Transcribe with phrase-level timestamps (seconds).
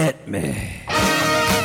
[0.00, 0.80] Hit me.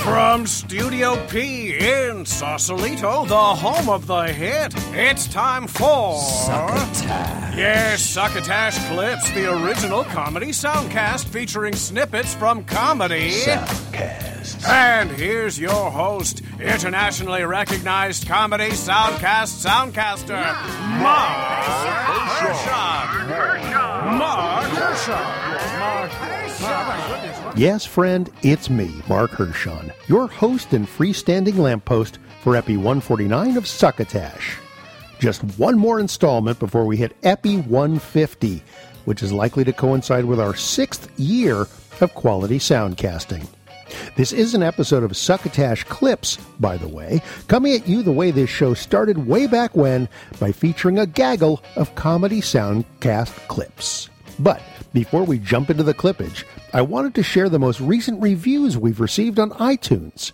[0.04, 6.20] From Studio P in Sausalito, the home of the hit, it's time for.
[6.20, 7.56] Succotash.
[7.56, 13.32] Yes, Succotash Clips, the original comedy soundcast featuring snippets from comedy.
[13.32, 14.68] Soundcast.
[14.68, 20.44] And here's your host, internationally recognized comedy soundcast soundcaster,
[21.02, 21.64] Mark
[22.36, 23.30] Hershon.
[24.20, 25.80] Mark Hershon.
[25.80, 27.15] Mark Hershon.
[27.58, 33.66] Yes, friend, it's me, Mark Hershon, your host and freestanding lamppost for Epi 149 of
[33.66, 34.58] Succotash.
[35.20, 38.62] Just one more installment before we hit Epi 150,
[39.06, 41.66] which is likely to coincide with our sixth year
[42.02, 43.48] of quality soundcasting.
[44.18, 48.32] This is an episode of Succotash Clips, by the way, coming at you the way
[48.32, 50.10] this show started way back when
[50.42, 54.10] by featuring a gaggle of comedy soundcast clips.
[54.40, 54.62] But
[54.94, 56.44] before we jump into the clippage,
[56.76, 60.34] I wanted to share the most recent reviews we've received on iTunes.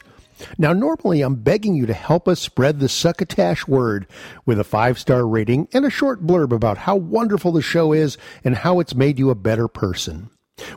[0.57, 4.07] Now, normally I'm begging you to help us spread the Succotash word
[4.43, 8.17] with a five star rating and a short blurb about how wonderful the show is
[8.43, 10.31] and how it's made you a better person.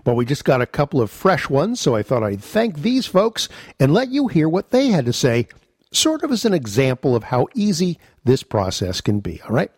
[0.05, 3.07] Well, we just got a couple of fresh ones, so I thought I'd thank these
[3.07, 3.49] folks
[3.81, 5.49] and let you hear what they had to say,
[5.95, 9.73] sort of as an example of how easy this process can be, all right?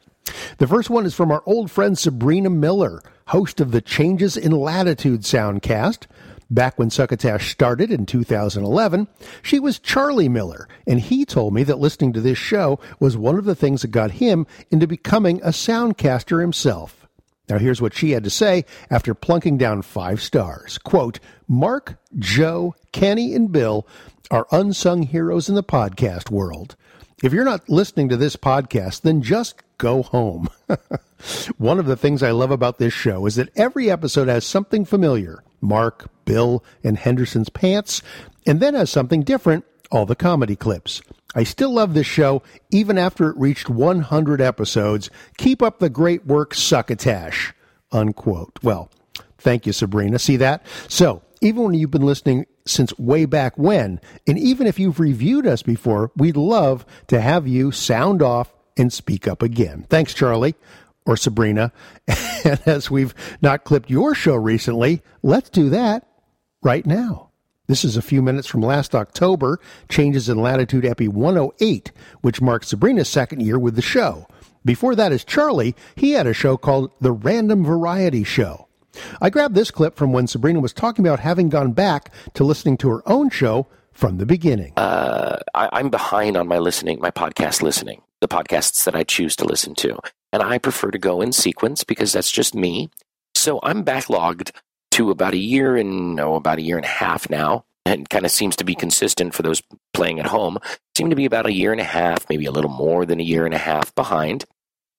[0.58, 4.52] The first one is from our old friend Sabrina Miller, host of the Changes in
[4.52, 6.06] Latitude soundcast.
[6.48, 9.08] Back when Succotash started in 2011,
[9.42, 13.36] she was Charlie Miller, and he told me that listening to this show was one
[13.36, 17.06] of the things that got him into becoming a soundcaster himself.
[17.48, 20.78] Now here's what she had to say after plunking down five stars.
[20.78, 23.86] Quote, Mark, Joe, Kenny, and Bill
[24.30, 26.76] are unsung heroes in the podcast world.
[27.22, 30.48] If you're not listening to this podcast, then just go home.
[31.58, 34.84] One of the things I love about this show is that every episode has something
[34.84, 38.02] familiar Mark, Bill, and Henderson's pants,
[38.46, 41.00] and then has something different all the comedy clips.
[41.34, 45.10] I still love this show even after it reached 100 episodes.
[45.38, 47.54] Keep up the great work, Succotash.
[47.92, 48.58] Unquote.
[48.62, 48.90] Well,
[49.38, 50.18] thank you, Sabrina.
[50.18, 50.66] See that?
[50.88, 55.46] So, even when you've been listening since way back when, and even if you've reviewed
[55.46, 59.86] us before, we'd love to have you sound off and speak up again.
[59.88, 60.54] Thanks, Charlie
[61.06, 61.72] or Sabrina.
[62.44, 63.12] And as we've
[63.42, 66.06] not clipped your show recently, let's do that
[66.62, 67.30] right now.
[67.66, 69.58] This is a few minutes from last October,
[69.88, 71.90] Changes in Latitude Epi 108,
[72.20, 74.28] which marks Sabrina's second year with the show.
[74.64, 75.74] Before that is Charlie.
[75.96, 78.68] He had a show called The Random Variety Show.
[79.20, 82.76] I grabbed this clip from when Sabrina was talking about having gone back to listening
[82.78, 84.72] to her own show from the beginning.
[84.76, 89.34] uh, I, I'm behind on my listening, my podcast listening, the podcasts that I choose
[89.36, 89.98] to listen to.
[90.36, 92.90] And I prefer to go in sequence because that's just me.
[93.34, 94.50] So I'm backlogged
[94.90, 97.64] to about a year and no, about a year and a half now.
[97.86, 99.62] And kind of seems to be consistent for those
[99.94, 100.58] playing at home.
[100.94, 103.24] Seem to be about a year and a half, maybe a little more than a
[103.24, 104.44] year and a half behind.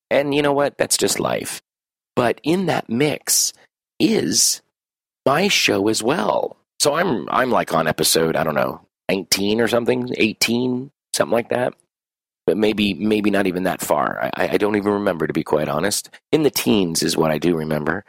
[0.09, 0.75] And you know what?
[0.79, 1.61] That's just life.
[2.15, 3.53] But in that mix
[3.99, 4.63] is
[5.23, 6.57] my show as well.
[6.79, 8.81] So I'm I'm like on episode, I don't know,
[9.11, 11.75] 19 or something, 18, something like that.
[12.47, 14.31] But maybe maybe not even that far.
[14.35, 16.09] I, I don't even remember to be quite honest.
[16.31, 18.05] In the teens is what I do remember.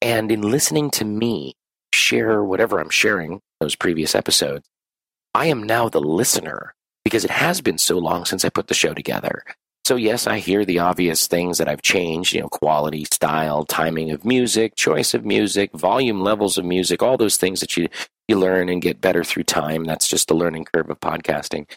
[0.00, 1.54] And in listening to me
[1.92, 4.66] share whatever I'm sharing those previous episodes,
[5.34, 6.74] I am now the listener
[7.04, 9.44] because it has been so long since I put the show together.
[9.84, 14.10] So yes, I hear the obvious things that I've changed, you know, quality, style, timing
[14.12, 17.88] of music, choice of music, volume levels of music, all those things that you
[18.26, 19.84] you learn and get better through time.
[19.84, 21.68] That's just the learning curve of podcasting.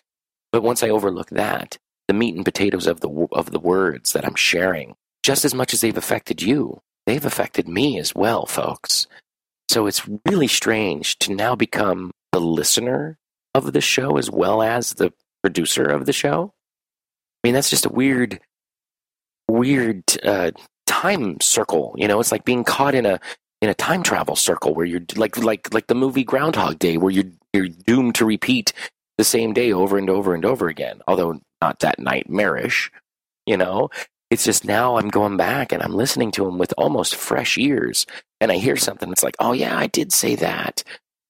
[0.53, 4.25] But once I overlook that, the meat and potatoes of the of the words that
[4.25, 9.07] I'm sharing, just as much as they've affected you, they've affected me as well, folks.
[9.69, 13.17] So it's really strange to now become the listener
[13.53, 16.53] of the show as well as the producer of the show.
[17.43, 18.39] I mean, that's just a weird,
[19.47, 20.51] weird uh,
[20.85, 21.93] time circle.
[21.97, 23.19] You know, it's like being caught in a
[23.61, 27.11] in a time travel circle where you're like like like the movie Groundhog Day, where
[27.11, 28.73] you're you're doomed to repeat
[29.17, 31.01] the same day over and over and over again.
[31.07, 32.91] Although not that nightmarish,
[33.45, 33.89] you know.
[34.29, 38.05] It's just now I'm going back and I'm listening to him with almost fresh ears,
[38.41, 39.11] and I hear something.
[39.11, 40.83] It's like, oh yeah, I did say that.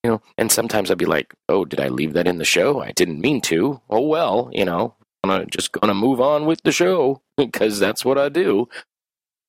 [0.03, 2.81] You know, and sometimes I'll be like, "Oh, did I leave that in the show?
[2.81, 3.81] I didn't mean to.
[3.89, 8.17] Oh well, you know, I'm just gonna move on with the show because that's what
[8.17, 8.69] I do."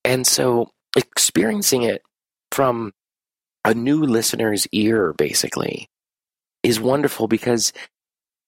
[0.05, 2.03] And so, experiencing it
[2.51, 2.93] from
[3.65, 5.89] a new listener's ear, basically,
[6.63, 7.73] is wonderful because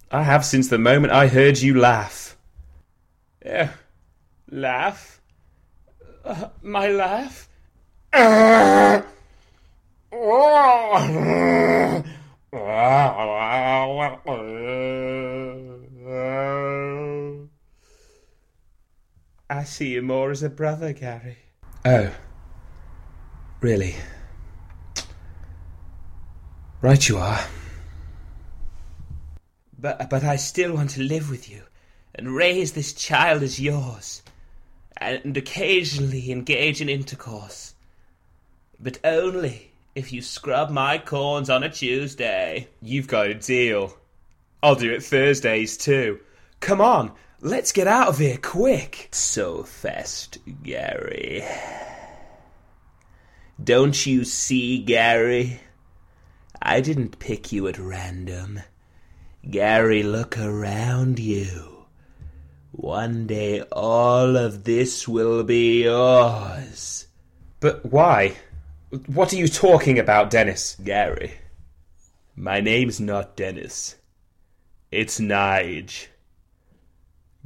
[0.09, 2.38] I have since the moment I heard you laugh.
[3.45, 3.71] Yeah,
[4.50, 5.21] laugh?
[6.24, 7.50] Uh, my laugh?
[8.18, 8.94] I
[19.66, 21.40] see you more as a brother, Gary.
[21.84, 22.10] Oh,
[23.60, 23.96] really?
[26.82, 27.42] Right you are.
[29.78, 31.64] But, but I still want to live with you
[32.14, 34.24] and raise this child as yours
[34.96, 37.75] and occasionally engage in intercourse.
[38.80, 42.68] But only if you scrub my corns on a Tuesday.
[42.81, 43.98] You've got a deal.
[44.62, 46.19] I'll do it Thursdays too.
[46.60, 49.10] Come on, let's get out of here quick.
[49.12, 51.44] So fast, Gary.
[53.63, 55.62] Don't you see, Gary?
[56.62, 58.60] I didn't pick you at random.
[59.50, 61.86] Gary, look around you.
[62.71, 67.07] One day all of this will be yours.
[67.62, 68.36] But why?
[69.07, 70.77] What are you talking about, Dennis?
[70.81, 71.33] Gary,
[72.36, 73.95] my name's not Dennis.
[74.89, 76.07] It's Nige.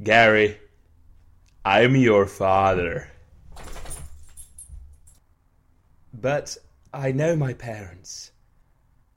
[0.00, 0.58] Gary,
[1.64, 3.08] I'm your father.
[6.14, 6.56] But
[6.92, 8.30] I know my parents.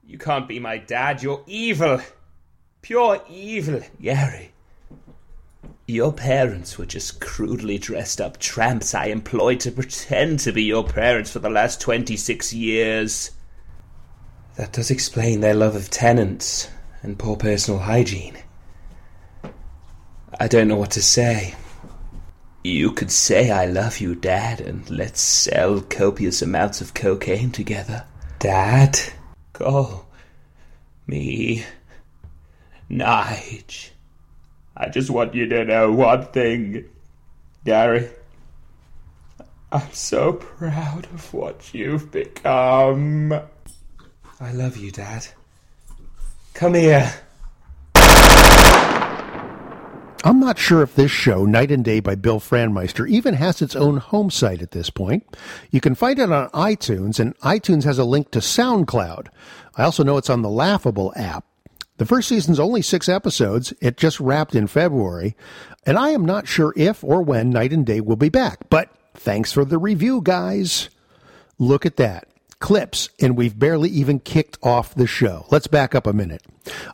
[0.02, 1.22] You can't be my dad.
[1.22, 2.00] You're evil.
[2.82, 3.82] Pure evil.
[4.00, 4.53] Gary.
[5.86, 10.82] Your parents were just crudely dressed up tramps I employed to pretend to be your
[10.82, 13.32] parents for the last 26 years.
[14.56, 16.70] That does explain their love of tenants
[17.02, 18.38] and poor personal hygiene.
[20.40, 21.54] I don't know what to say.
[22.62, 28.06] You could say I love you, Dad, and let's sell copious amounts of cocaine together.
[28.38, 28.98] Dad?
[29.52, 30.08] Call
[31.06, 31.66] me
[32.90, 33.90] Nige.
[34.76, 36.84] I just want you to know one thing,
[37.64, 38.08] Gary.
[39.70, 43.32] I'm so proud of what you've become.
[43.32, 45.26] I love you, Dad.
[46.54, 47.12] Come here.
[50.26, 53.76] I'm not sure if this show, Night and Day by Bill Franmeister, even has its
[53.76, 55.22] own home site at this point.
[55.70, 59.26] You can find it on iTunes, and iTunes has a link to SoundCloud.
[59.76, 61.44] I also know it's on the Laughable app.
[61.96, 63.72] The first season's only six episodes.
[63.80, 65.36] It just wrapped in February.
[65.86, 68.68] And I am not sure if or when Night and Day will be back.
[68.68, 70.90] But thanks for the review, guys.
[71.58, 72.28] Look at that
[72.64, 75.44] clips, and we've barely even kicked off the show.
[75.50, 76.42] Let's back up a minute.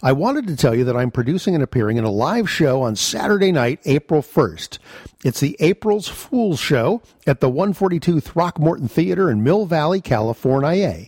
[0.02, 2.97] I wanted to tell you that I'm producing and appearing in a live show on
[2.97, 4.78] Saturday night, April 1st.
[5.25, 11.07] It's the April's Fools Show at the 142 Throckmorton Theater in Mill Valley, California.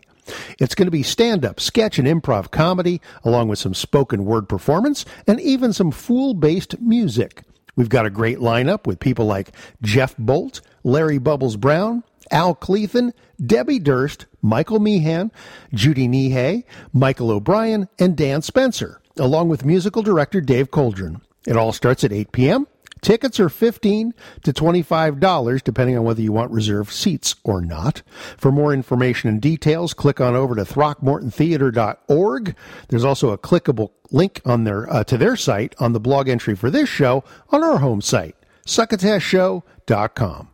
[0.58, 4.48] It's going to be stand up, sketch, and improv comedy, along with some spoken word
[4.48, 7.42] performance and even some fool based music.
[7.74, 13.12] We've got a great lineup with people like Jeff Bolt, Larry Bubbles Brown, Al Cleathan,
[13.44, 15.32] Debbie Durst, Michael Meehan,
[15.72, 21.20] Judy Nihei, Michael O'Brien, and Dan Spencer, along with musical director Dave Coldren.
[21.46, 22.66] It all starts at 8 p.m.
[23.02, 28.02] Tickets are 15 to $25, depending on whether you want reserved seats or not.
[28.36, 32.54] For more information and details, click on over to throckmortontheater.org.
[32.88, 36.54] There's also a clickable link on their, uh, to their site on the blog entry
[36.54, 40.51] for this show on our home site, succotashshow.com.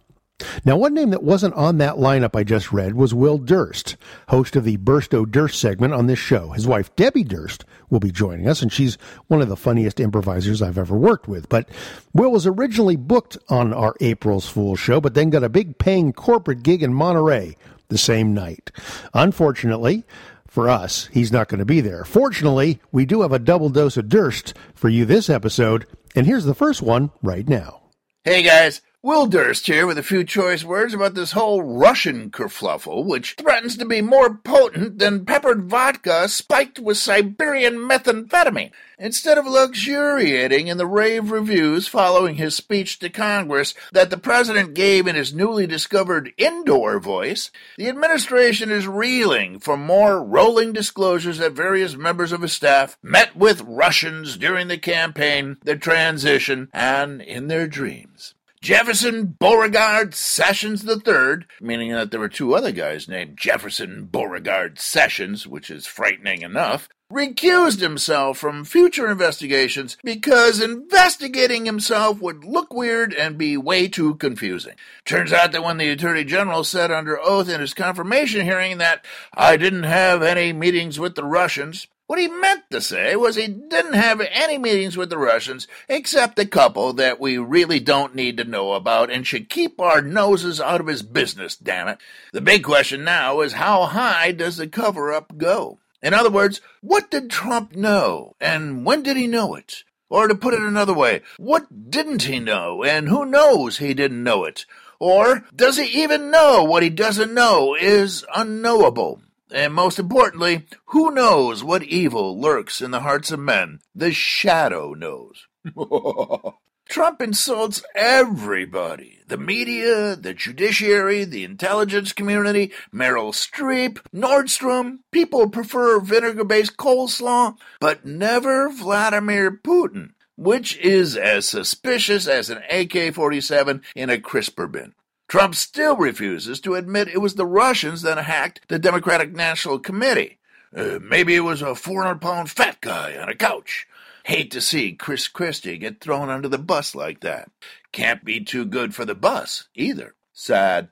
[0.65, 3.97] Now, one name that wasn't on that lineup I just read was Will Durst,
[4.29, 6.53] host of the Bursto Durst segment on this show.
[6.53, 10.63] His wife, Debbie Durst, will be joining us, and she's one of the funniest improvisers
[10.63, 11.49] I've ever worked with.
[11.49, 11.69] But
[12.13, 16.13] Will was originally booked on our April's Fool's show, but then got a big paying
[16.13, 17.57] corporate gig in Monterey
[17.89, 18.71] the same night.
[19.15, 20.05] Unfortunately,
[20.47, 22.05] for us, he's not going to be there.
[22.05, 26.45] Fortunately, we do have a double dose of Durst for you this episode, and here's
[26.45, 27.83] the first one right now.
[28.25, 33.07] Hey guys, Will Durst here with a few choice words about this whole Russian kerfluffle,
[33.07, 38.73] which threatens to be more potent than peppered vodka spiked with Siberian methamphetamine.
[38.99, 44.75] Instead of luxuriating in the rave reviews following his speech to Congress that the president
[44.75, 51.39] gave in his newly discovered indoor voice, the administration is reeling from more rolling disclosures
[51.39, 57.23] that various members of his staff met with Russians during the campaign, the transition, and
[57.23, 58.35] in their dreams.
[58.61, 65.47] Jefferson Beauregard Sessions III, meaning that there were two other guys named Jefferson Beauregard Sessions,
[65.47, 73.15] which is frightening enough, recused himself from future investigations because investigating himself would look weird
[73.15, 74.75] and be way too confusing.
[75.05, 79.07] Turns out that when the Attorney General said under oath in his confirmation hearing that
[79.33, 83.47] I didn't have any meetings with the Russians, what he meant to say was he
[83.47, 88.39] didn't have any meetings with the Russians except a couple that we really don't need
[88.39, 91.99] to know about and should keep our noses out of his business, damn it.
[92.33, 95.81] The big question now is how high does the cover up go?
[96.03, 99.85] In other words, what did Trump know and when did he know it?
[100.09, 104.25] Or to put it another way, what didn't he know and who knows he didn't
[104.25, 104.65] know it?
[104.99, 109.21] Or does he even know what he doesn't know is unknowable?
[109.51, 113.81] And most importantly, who knows what evil lurks in the hearts of men?
[113.95, 115.47] The shadow knows.
[116.89, 125.01] Trump insults everybody the media, the judiciary, the intelligence community, Meryl Streep, Nordstrom.
[125.13, 132.63] People prefer vinegar based coleslaw, but never Vladimir Putin, which is as suspicious as an
[132.71, 134.95] AK 47 in a crisper bin.
[135.29, 140.39] Trump still refuses to admit it was the Russians that hacked the Democratic National Committee.
[140.75, 143.87] Uh, maybe it was a 400 pound fat guy on a couch.
[144.25, 147.51] Hate to see Chris Christie get thrown under the bus like that.
[147.93, 150.15] Can't be too good for the bus, either.
[150.33, 150.89] Sad.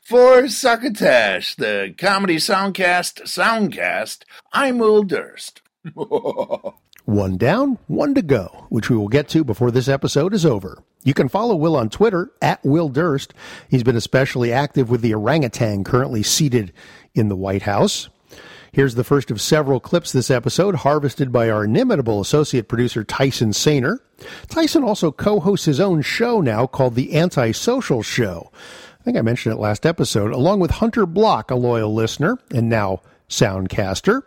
[0.00, 5.62] For Succotash, the comedy soundcast soundcast, I'm Will Durst.
[7.06, 10.82] One down, one to go, which we will get to before this episode is over.
[11.04, 13.32] You can follow Will on Twitter at Will Durst.
[13.68, 16.72] He's been especially active with the orangutan currently seated
[17.14, 18.08] in the White House.
[18.72, 23.52] Here's the first of several clips this episode, harvested by our inimitable associate producer Tyson
[23.52, 23.98] Sainer.
[24.48, 28.50] Tyson also co hosts his own show now called The Antisocial Show.
[29.00, 32.68] I think I mentioned it last episode, along with Hunter Block, a loyal listener and
[32.68, 34.22] now Soundcaster.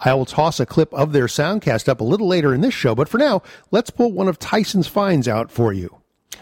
[0.00, 2.94] I will toss a clip of their Soundcast up a little later in this show,
[2.94, 6.00] but for now, let's pull one of Tyson's finds out for you.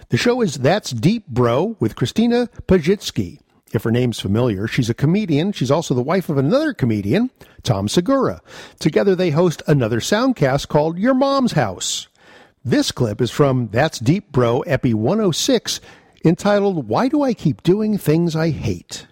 [0.09, 3.39] The show is That's Deep Bro with Christina Pazsitzky.
[3.73, 5.53] If her name's familiar, she's a comedian.
[5.53, 7.31] She's also the wife of another comedian,
[7.63, 8.43] Tom Segura.
[8.79, 12.09] Together they host another soundcast called Your Mom's House.
[12.65, 15.81] This clip is from That's Deep Bro Epi 106
[16.25, 19.07] entitled Why Do I Keep Doing Things I Hate?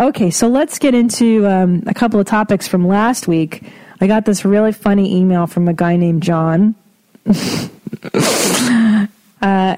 [0.00, 3.62] Okay, so let's get into um, a couple of topics from last week.
[4.00, 6.74] I got this really funny email from a guy named John.
[9.42, 9.76] uh,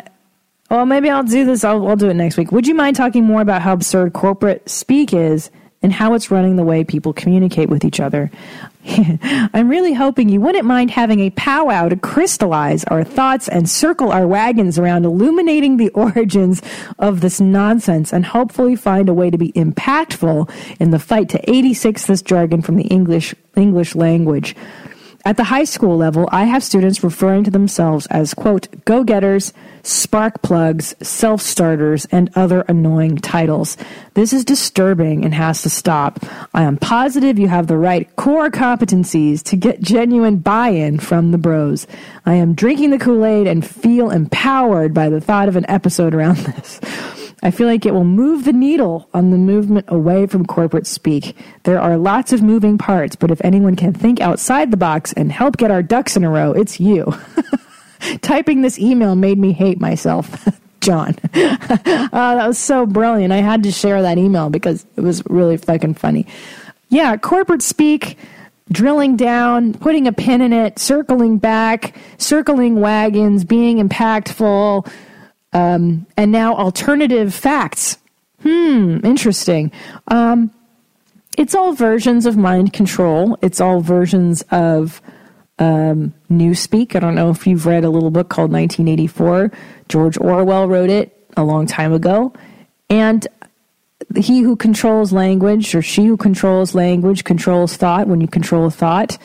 [0.71, 1.65] well, maybe I'll do this.
[1.65, 2.53] I'll, I'll do it next week.
[2.53, 5.51] Would you mind talking more about how absurd corporate speak is
[5.83, 8.31] and how it's running the way people communicate with each other?
[9.55, 14.11] I'm really hoping you wouldn't mind having a powwow to crystallize our thoughts and circle
[14.11, 16.63] our wagons around illuminating the origins
[16.99, 21.51] of this nonsense and hopefully find a way to be impactful in the fight to
[21.51, 24.57] 86 this jargon from the English English language.
[25.25, 29.53] At the high school level, I have students referring to themselves as, quote, go getters,
[29.85, 33.77] spark plugs, self starters, and other annoying titles.
[34.15, 36.19] This is disturbing and has to stop.
[36.55, 41.31] I am positive you have the right core competencies to get genuine buy in from
[41.31, 41.87] the bros.
[42.27, 46.15] I am drinking the Kool Aid and feel empowered by the thought of an episode
[46.15, 46.81] around this.
[47.43, 51.37] I feel like it will move the needle on the movement away from corporate speak.
[51.65, 55.33] There are lots of moving parts, but if anyone can think outside the box and
[55.33, 57.13] help get our ducks in a row, it's you.
[58.21, 60.49] Typing this email made me hate myself.
[60.81, 61.15] John.
[61.35, 61.57] oh,
[62.13, 63.33] that was so brilliant.
[63.33, 66.27] I had to share that email because it was really fucking funny.
[66.89, 68.19] Yeah, corporate speak,
[68.71, 74.91] drilling down, putting a pin in it, circling back, circling wagons, being impactful,
[75.53, 77.99] um, and now alternative facts
[78.43, 79.71] Hmm, Interesting.
[80.09, 80.51] Um,
[81.39, 83.39] it's all versions of mind control.
[83.41, 85.01] It's all versions of
[85.59, 86.95] um, Newspeak.
[86.95, 89.51] I don't know if you've read a little book called 1984.
[89.89, 92.33] George Orwell wrote it a long time ago.
[92.91, 93.27] And
[94.17, 98.09] he who controls language or she who controls language controls thought.
[98.09, 99.17] When you control thought,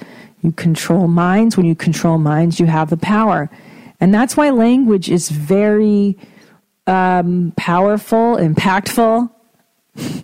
[0.44, 1.58] you control minds.
[1.58, 3.50] When you control minds, you have the power.
[4.00, 6.18] And that's why language is very
[6.86, 9.30] um, powerful, impactful.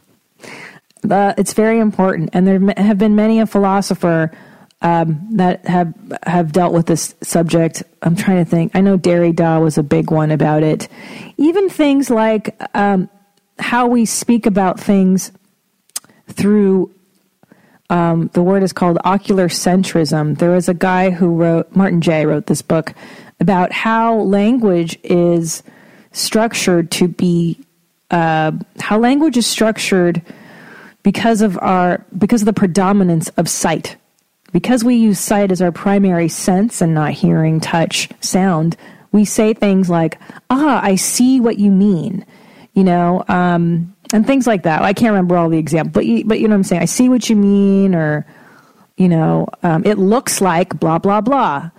[1.09, 4.31] Uh, it's very important, and there have been many a philosopher
[4.81, 7.83] um, that have have dealt with this subject.
[8.01, 8.73] I'm trying to think.
[8.73, 10.87] I know Derrida was a big one about it.
[11.35, 13.09] Even things like um,
[13.59, 15.33] how we speak about things
[16.27, 16.89] through
[17.89, 20.37] um, the word is called ocular centrism.
[20.37, 22.93] There was a guy who wrote Martin Jay wrote this book
[23.43, 25.61] about how language is
[26.13, 27.59] structured to be
[28.09, 30.21] uh, how language is structured
[31.03, 33.97] because of our because of the predominance of sight.
[34.53, 38.77] Because we use sight as our primary sense and not hearing touch sound
[39.11, 40.19] we say things like
[40.49, 42.25] ah i see what you mean
[42.73, 44.83] you know um, and things like that.
[44.83, 46.81] I can't remember all the examples but you, but you know what i'm saying?
[46.83, 48.25] I see what you mean or
[48.97, 51.71] you know um, it looks like blah blah blah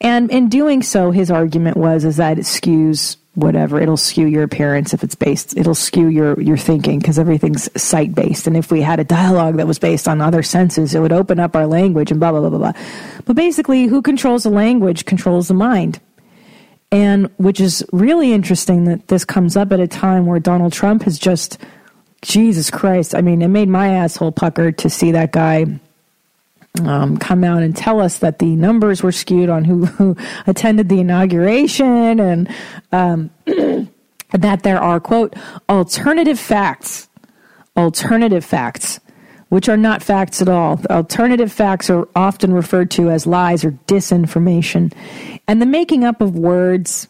[0.00, 3.80] and in doing so his argument was is that it skews whatever.
[3.80, 8.14] It'll skew your appearance if it's based it'll skew your your thinking because everything's sight
[8.14, 11.12] based and if we had a dialogue that was based on other senses it would
[11.12, 12.82] open up our language and blah blah blah blah blah.
[13.24, 16.00] But basically who controls the language controls the mind.
[16.90, 21.02] And which is really interesting that this comes up at a time where Donald Trump
[21.02, 21.58] has just
[22.22, 25.80] Jesus Christ I mean it made my asshole pucker to see that guy
[26.80, 30.88] um, come out and tell us that the numbers were skewed on who, who attended
[30.88, 32.48] the inauguration and
[32.92, 33.30] um,
[34.32, 35.34] that there are, quote,
[35.68, 37.08] alternative facts,
[37.76, 39.00] alternative facts,
[39.48, 40.80] which are not facts at all.
[40.90, 44.92] Alternative facts are often referred to as lies or disinformation.
[45.46, 47.08] And the making up of words,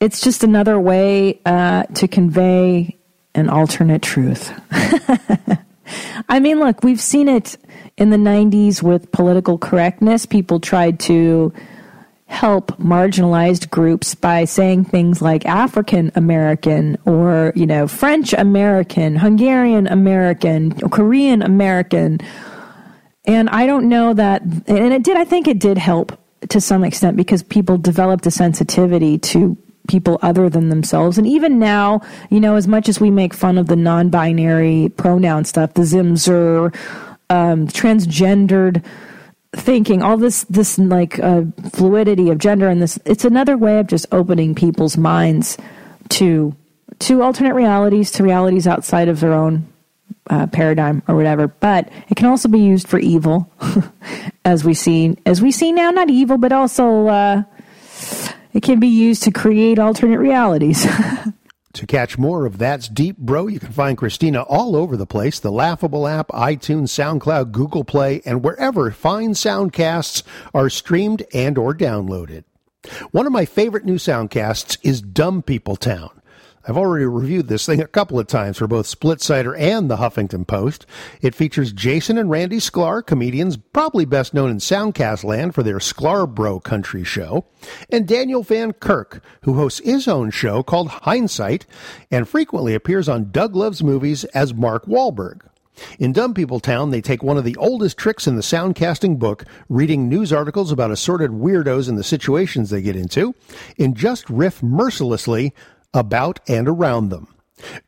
[0.00, 2.96] it's just another way uh, to convey
[3.34, 4.52] an alternate truth.
[6.28, 7.56] I mean, look, we've seen it
[7.96, 10.26] in the 90s with political correctness.
[10.26, 11.52] People tried to
[12.26, 19.86] help marginalized groups by saying things like African American or, you know, French American, Hungarian
[19.86, 22.18] American, Korean American.
[23.26, 26.18] And I don't know that, and it did, I think it did help
[26.48, 29.56] to some extent because people developed a sensitivity to
[29.88, 31.18] people other than themselves.
[31.18, 34.90] And even now, you know, as much as we make fun of the non binary
[34.96, 36.74] pronoun stuff, the Zimzer,
[37.30, 38.84] um, transgendered
[39.54, 41.42] thinking, all this, this like uh,
[41.72, 45.58] fluidity of gender, and this, it's another way of just opening people's minds
[46.10, 46.54] to
[46.98, 49.66] to alternate realities, to realities outside of their own
[50.30, 51.48] uh, paradigm or whatever.
[51.48, 53.50] But it can also be used for evil,
[54.44, 55.90] as we see as we see now.
[55.90, 57.42] Not evil, but also uh,
[58.52, 60.86] it can be used to create alternate realities.
[61.74, 65.40] To catch more of That's Deep Bro, you can find Christina all over the place
[65.40, 71.74] the Laughable app, iTunes, SoundCloud, Google Play, and wherever fine soundcasts are streamed and or
[71.74, 72.44] downloaded.
[73.12, 76.10] One of my favorite new soundcasts is Dumb People Town.
[76.66, 80.46] I've already reviewed this thing a couple of times for both Splitsider and the Huffington
[80.46, 80.86] Post.
[81.20, 85.78] It features Jason and Randy Sklar, comedians probably best known in Soundcast land for their
[85.78, 87.46] Sklarbro Country show,
[87.90, 91.66] and Daniel Van Kirk, who hosts his own show called Hindsight
[92.12, 95.40] and frequently appears on Doug Loves Movies as Mark Wahlberg.
[95.98, 99.44] In Dumb People Town, they take one of the oldest tricks in the soundcasting book,
[99.68, 103.34] reading news articles about assorted weirdos and the situations they get into,
[103.78, 105.54] and just riff mercilessly
[105.94, 107.28] about and around them.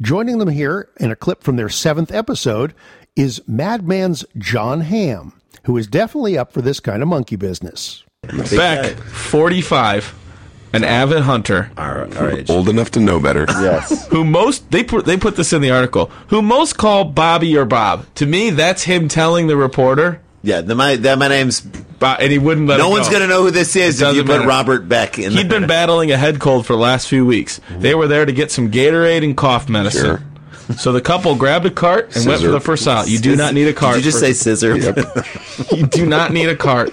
[0.00, 2.74] Joining them here in a clip from their seventh episode
[3.16, 5.32] is Madman's Jon Hamm,
[5.64, 8.04] who is definitely up for this kind of monkey business.
[8.50, 10.14] Beck, 45,
[10.72, 12.48] an avid hunter, Our, our age.
[12.50, 13.46] Old enough to know better.
[13.60, 14.06] Yes.
[14.08, 17.64] who most they put they put this in the article, who most call Bobby or
[17.64, 18.06] Bob.
[18.16, 21.60] To me, that's him telling the reporter, Yeah, the, my that my name's.
[21.62, 22.76] Bob, and he wouldn't let.
[22.78, 23.14] No one's go.
[23.14, 24.46] gonna know who this is if you put matter.
[24.48, 25.32] Robert Beck in.
[25.32, 27.60] He'd been battling a head cold for the last few weeks.
[27.70, 30.22] They were there to get some Gatorade and cough medicine.
[30.76, 33.08] So the couple grabbed a cart and went for the first out.
[33.08, 33.94] You do not need a cart.
[33.96, 34.76] Did you just for- say scissor?
[35.76, 36.92] you do not need a cart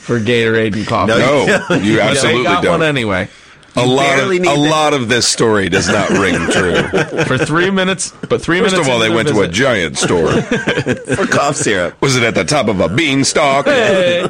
[0.00, 1.08] for Gatorade and cough.
[1.08, 1.16] No.
[1.18, 1.44] No,
[1.76, 2.80] you But absolutely got don't.
[2.80, 3.28] one anyway.
[3.76, 6.74] A lot of a need lot of this story does not ring true.
[7.24, 8.74] For three minutes, but three First minutes.
[8.74, 10.30] First of all, they went the to a giant store.
[11.16, 12.00] for cough syrup.
[12.00, 13.66] Was it at the top of a beanstalk?
[13.66, 14.26] Hey.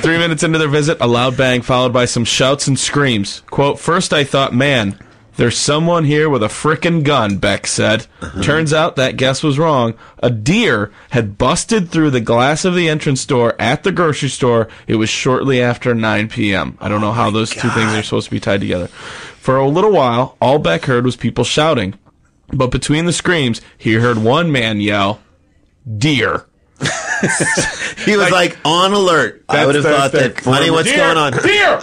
[0.00, 3.40] Three minutes into their visit, a loud bang followed by some shouts and screams.
[3.50, 4.98] Quote, First I thought, man,
[5.36, 8.06] There's someone here with a frickin' gun, Beck said.
[8.42, 9.94] Turns out that guess was wrong.
[10.22, 14.68] A deer had busted through the glass of the entrance door at the grocery store.
[14.86, 16.76] It was shortly after 9 p.m.
[16.80, 18.88] I don't know how oh those two things are supposed to be tied together.
[18.88, 21.94] For a little while, all Beck heard was people shouting.
[22.48, 25.20] But between the screams, he heard one man yell,
[25.98, 26.46] Deer.
[28.04, 29.44] He was like, on alert.
[29.48, 30.96] I would have thought that, honey, form- what's Deer!
[30.96, 31.32] going on?
[31.34, 31.80] Deer!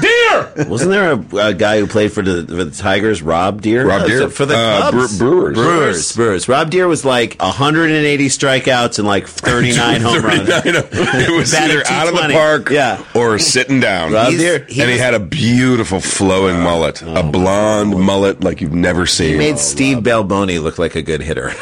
[0.00, 0.66] Deer!
[0.68, 3.86] Wasn't there a, a guy who played for the, for the Tigers, Rob Deer?
[3.86, 4.30] Rob Deer?
[4.30, 5.18] For the Uh, Cubs?
[5.18, 5.54] Bre- Brewers.
[5.54, 6.12] Brewers.
[6.16, 6.48] Brewers.
[6.48, 10.48] Rob Deer was like 180 strikeouts and like 39 home runs.
[10.48, 10.84] 39.
[10.92, 13.04] It was either out of the park Yeah.
[13.14, 14.12] or sitting down.
[14.12, 18.60] Rob He's- Deer, and he he had a beautiful flowing mullet, a blonde mullet like
[18.62, 19.32] you've never seen.
[19.32, 21.52] He made Steve Balboni look like a good hitter.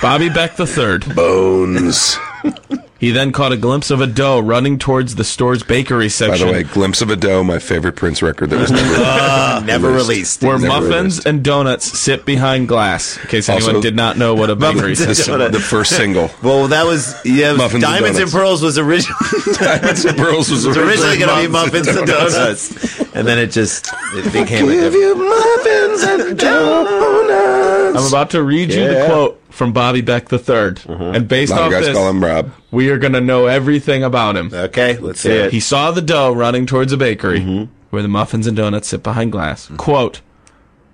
[0.00, 1.14] Bobby Beck the third.
[1.14, 2.16] bones.
[3.00, 6.48] He then caught a glimpse of a doe running towards the store's bakery section.
[6.48, 9.62] By the way, "Glimpse of a Doe," my favorite Prince record that was never uh,
[9.64, 10.42] Never released.
[10.42, 11.26] where never muffins released.
[11.26, 13.16] and donuts sit behind glass.
[13.18, 15.52] In case anyone did not know what a bakery Muffins and system.
[15.52, 16.28] the first single.
[16.42, 17.52] Well, that was yeah.
[17.52, 18.32] Muffins Diamonds and, donuts.
[18.34, 19.14] Pearls was originally
[19.54, 23.38] Diamonds and Pearls was was originally going to be Muffins muffins and donuts, and then
[23.38, 24.94] it just it became a Give different.
[24.94, 27.96] you muffins and donuts.
[27.96, 31.16] I'm about to read you the quote from Bobby Beck III, mm-hmm.
[31.16, 32.52] and based off this, call him Rob.
[32.70, 34.50] we are going to know everything about him.
[34.54, 35.52] Okay, let's see it.
[35.52, 37.72] He saw the dough running towards a bakery mm-hmm.
[37.90, 39.66] where the muffins and donuts sit behind glass.
[39.66, 39.76] Mm-hmm.
[39.76, 40.20] Quote,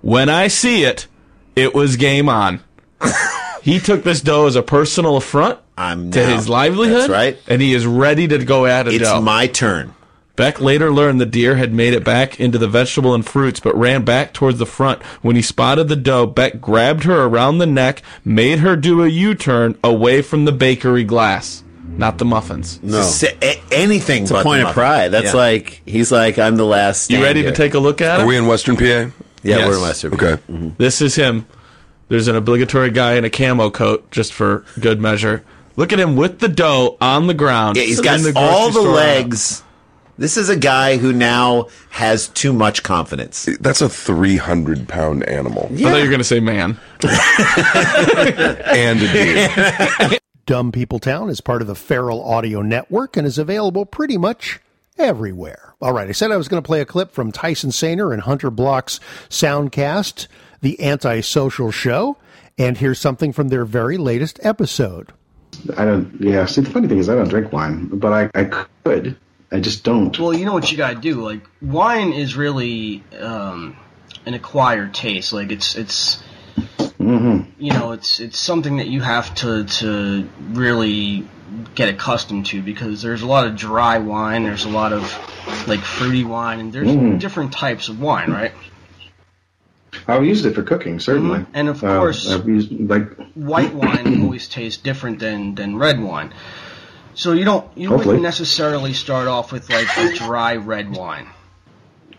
[0.01, 1.05] When I see it,
[1.55, 2.61] it was game on.
[3.61, 7.01] he took this dough as a personal affront I'm to now- his livelihood.
[7.01, 7.37] That's right.
[7.47, 8.95] And he is ready to go at it.
[8.95, 9.21] It's dough.
[9.21, 9.93] my turn.
[10.35, 13.75] Beck later learned the deer had made it back into the vegetable and fruits, but
[13.77, 15.01] ran back towards the front.
[15.21, 19.07] When he spotted the doe, Beck grabbed her around the neck, made her do a
[19.07, 22.79] U-turn away from the bakery glass, not the muffins.
[22.83, 22.99] No,
[23.71, 24.23] anything.
[24.23, 25.09] It's a point the of pride.
[25.09, 25.39] That's Yeah.
[25.39, 27.09] like he's like I'm the last.
[27.11, 27.51] You ready here.
[27.51, 28.27] to take a look at Are it?
[28.27, 28.83] we in Western PA?
[28.83, 29.11] Yeah,
[29.43, 29.67] Yes.
[29.67, 30.11] we're in Western.
[30.11, 30.15] PA.
[30.25, 30.41] Okay.
[30.51, 30.69] Mm-hmm.
[30.77, 31.45] This is him.
[32.09, 35.43] There's an obligatory guy in a camo coat, just for good measure.
[35.77, 37.77] Look at him with the dough on the ground.
[37.77, 38.93] Yeah, he's in got the all the store.
[38.93, 39.63] legs.
[40.17, 43.49] This is a guy who now has too much confidence.
[43.59, 45.63] That's a 300 pound animal.
[45.65, 46.79] I thought you were going to say man.
[48.75, 50.19] And a deer.
[50.45, 54.59] Dumb People Town is part of the Feral Audio Network and is available pretty much
[54.97, 55.73] everywhere.
[55.81, 58.21] All right, I said I was going to play a clip from Tyson Sainer and
[58.21, 58.99] Hunter Block's
[59.29, 60.27] Soundcast,
[60.61, 62.17] the antisocial show,
[62.57, 65.11] and here's something from their very latest episode.
[65.77, 66.15] I don't.
[66.19, 66.45] Yeah.
[66.45, 69.17] See, the funny thing is, I don't drink wine, but I, I could.
[69.51, 70.17] I just don't.
[70.19, 71.21] Well, you know what you gotta do.
[71.23, 73.77] Like wine is really um,
[74.25, 75.33] an acquired taste.
[75.33, 76.23] Like it's it's
[76.99, 77.51] Mm-hmm.
[77.61, 81.27] you know it's it's something that you have to to really
[81.75, 84.43] get accustomed to because there's a lot of dry wine.
[84.43, 85.03] There's a lot of
[85.67, 87.19] like fruity wine, and there's Mhm.
[87.19, 88.53] different types of wine, right?
[90.07, 91.39] I've used it for cooking, certainly.
[91.39, 91.45] Mhm.
[91.53, 96.01] And of Uh, course- I've used like white wine always tastes different than than red
[96.01, 96.33] wine.
[97.15, 101.27] So you don't you wouldn't necessarily start off with like a dry red wine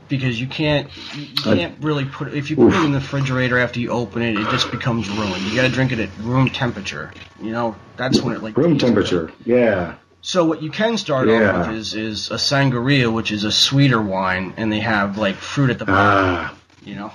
[0.08, 3.78] because you can't you can't really put if you put it in the refrigerator after
[3.80, 5.42] you open it it just becomes ruined.
[5.42, 7.12] You got to drink it at room temperature.
[7.40, 9.28] You know that's when it like room tastes good.
[9.28, 9.32] temperature.
[9.44, 9.94] Yeah.
[10.22, 11.60] So what you can start Yeah.
[11.60, 15.36] off with is is a sangria, which is a sweeter wine, and they have like
[15.36, 16.50] fruit at the bottom.
[16.50, 16.56] Ah.
[16.84, 17.12] you know.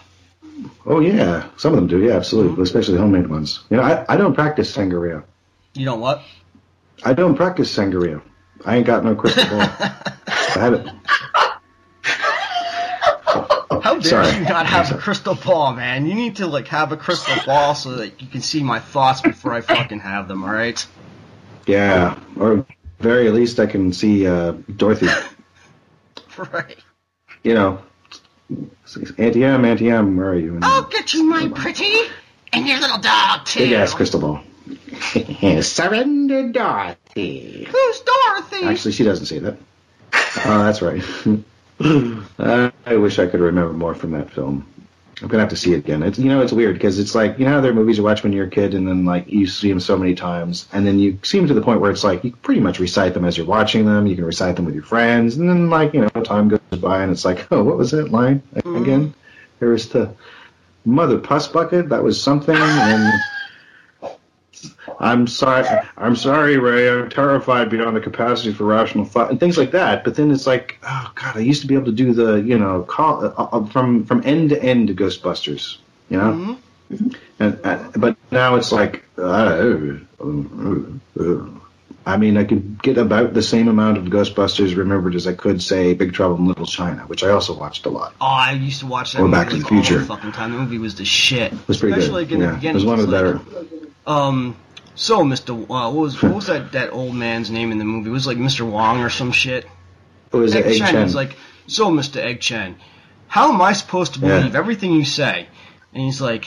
[0.86, 1.48] Oh yeah.
[1.58, 2.00] Some of them do.
[2.04, 2.62] Yeah, absolutely.
[2.62, 3.64] Especially homemade ones.
[3.70, 5.24] You know, I, I don't practice sangria.
[5.74, 6.22] You know what?
[7.04, 8.22] I don't practice sangria.
[8.66, 9.62] I ain't got no crystal ball.
[9.80, 10.90] I haven't.
[13.82, 14.38] How dare Sorry.
[14.38, 16.06] you not have a crystal ball, man?
[16.06, 19.22] You need to like have a crystal ball so that you can see my thoughts
[19.22, 20.44] before I fucking have them.
[20.44, 20.86] All right?
[21.66, 22.20] Yeah.
[22.38, 22.66] Or
[23.00, 25.08] very least, I can see uh, Dorothy.
[26.38, 26.78] Right.
[27.44, 27.82] You know,
[29.18, 30.56] Auntie Em, Auntie Em, where are you?
[30.56, 31.94] And I'll get you, my pretty,
[32.54, 33.60] and your little dog too.
[33.60, 34.42] Big ass crystal ball.
[35.62, 37.68] Surrender, Dorothy.
[37.70, 38.66] Who's Dorothy?
[38.66, 39.58] Actually, she doesn't say that.
[40.46, 41.04] Oh, that's right.
[42.40, 44.66] uh, I wish I could remember more from that film.
[45.22, 46.04] I'm gonna have to see it again.
[46.04, 48.04] It's you know it's weird because it's like you know how there are movies you
[48.04, 50.88] watch when you're a kid and then like you see them so many times and
[50.88, 53.26] then you see them to the point where it's like you pretty much recite them
[53.26, 54.08] as you're watching them.
[54.08, 57.04] You can recite them with your friends and then like you know time goes by
[57.04, 59.14] and it's like oh what was that line again?
[59.60, 60.12] There was the
[60.86, 61.90] mother puss bucket.
[61.90, 63.14] That was something and.
[65.00, 65.68] I'm sorry.
[65.98, 66.90] I'm sorry, Ray.
[66.90, 70.04] I'm terrified beyond the capacity for rational thought and things like that.
[70.04, 72.58] But then it's like, oh god, I used to be able to do the, you
[72.58, 75.78] know, call uh, uh, from from end to end to Ghostbusters,
[76.10, 76.58] you know.
[77.40, 81.46] And, uh, but now it's like, uh, uh, uh, uh,
[82.06, 85.62] I mean, I could get about the same amount of Ghostbusters remembered as I could
[85.62, 88.14] say Big Trouble in Little China, which I also watched a lot.
[88.20, 89.94] Oh, I used to watch that Or movie Back to like the Future.
[89.96, 90.52] all the fucking time.
[90.52, 91.54] The movie was the shit.
[91.54, 92.32] It was pretty Especially good.
[92.32, 92.72] like in the yeah, beginning.
[92.72, 93.81] it was one of the it's better.
[94.08, 94.56] Um,
[94.96, 95.52] so Mr.
[95.62, 98.10] Uh, what was what was that that old man's name in the movie?
[98.10, 98.70] It was like Mr.
[98.70, 99.66] Wong or some shit.
[100.34, 100.88] It was Egg Shen.
[100.94, 101.04] Shen.
[101.04, 101.36] He's like,
[101.68, 102.18] so Mr.
[102.18, 102.76] Egg Shen,
[103.28, 104.40] how am I supposed to Yeah.
[104.40, 105.48] believe everything you say?
[105.94, 106.46] And he's like,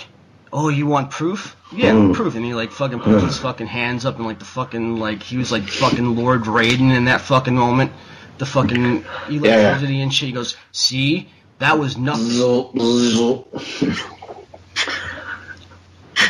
[0.53, 1.55] oh, you want proof?
[1.73, 2.15] Yeah, Mm.
[2.15, 2.35] proof.
[2.35, 5.37] And he like fucking puts his fucking hands up and like the fucking like he
[5.37, 7.93] was like fucking Lord Raiden in that fucking moment.
[8.39, 10.27] The fucking electricity and shit.
[10.29, 11.29] He goes, see,
[11.61, 12.27] that was nothing.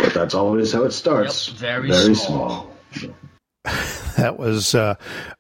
[0.01, 1.49] But that's always how it starts.
[1.49, 2.71] Yep, very very small.
[2.93, 3.15] small.
[4.17, 4.95] That was uh,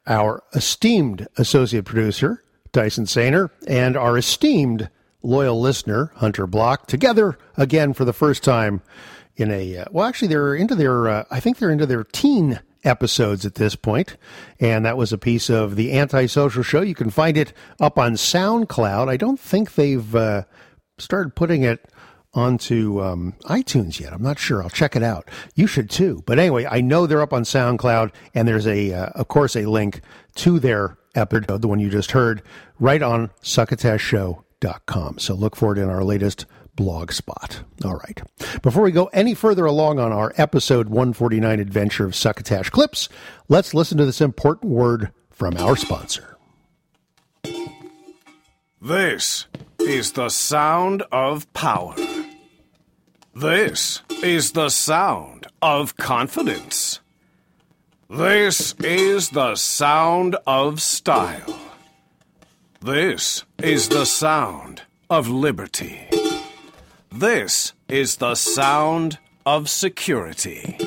[0.05, 4.90] our esteemed associate producer, Tyson Sainer, and our esteemed
[5.23, 8.83] loyal listener, Hunter Block, together again for the first time
[9.37, 12.61] in a, uh, well, actually, they're into their, uh, I think they're into their teen
[12.85, 14.17] episodes at this point,
[14.61, 16.83] and that was a piece of the Antisocial Show.
[16.83, 19.09] You can find it up on SoundCloud.
[19.09, 20.43] I don't think they've uh,
[20.99, 21.88] started putting it
[22.35, 24.12] onto um, iTunes yet.
[24.12, 24.62] I'm not sure.
[24.62, 25.29] I'll check it out.
[25.55, 26.23] You should too.
[26.27, 29.66] But anyway, I know they're up on SoundCloud, and there's a, uh, of course, a
[29.66, 30.01] link
[30.37, 32.42] to their episode, the one you just heard,
[32.79, 35.18] right on succotashshow.com.
[35.18, 37.62] So look for it in our latest blog spot.
[37.85, 38.20] All right.
[38.62, 43.09] Before we go any further along on our episode 149 adventure of Succotash Clips,
[43.49, 46.37] let's listen to this important word from our sponsor.
[48.81, 49.47] This
[49.81, 51.94] is the sound of power.
[53.37, 57.01] This is the sound of confidence.
[58.09, 61.59] This is the sound of style.
[62.81, 66.09] This is the sound of liberty.
[67.11, 70.79] This is the sound of security.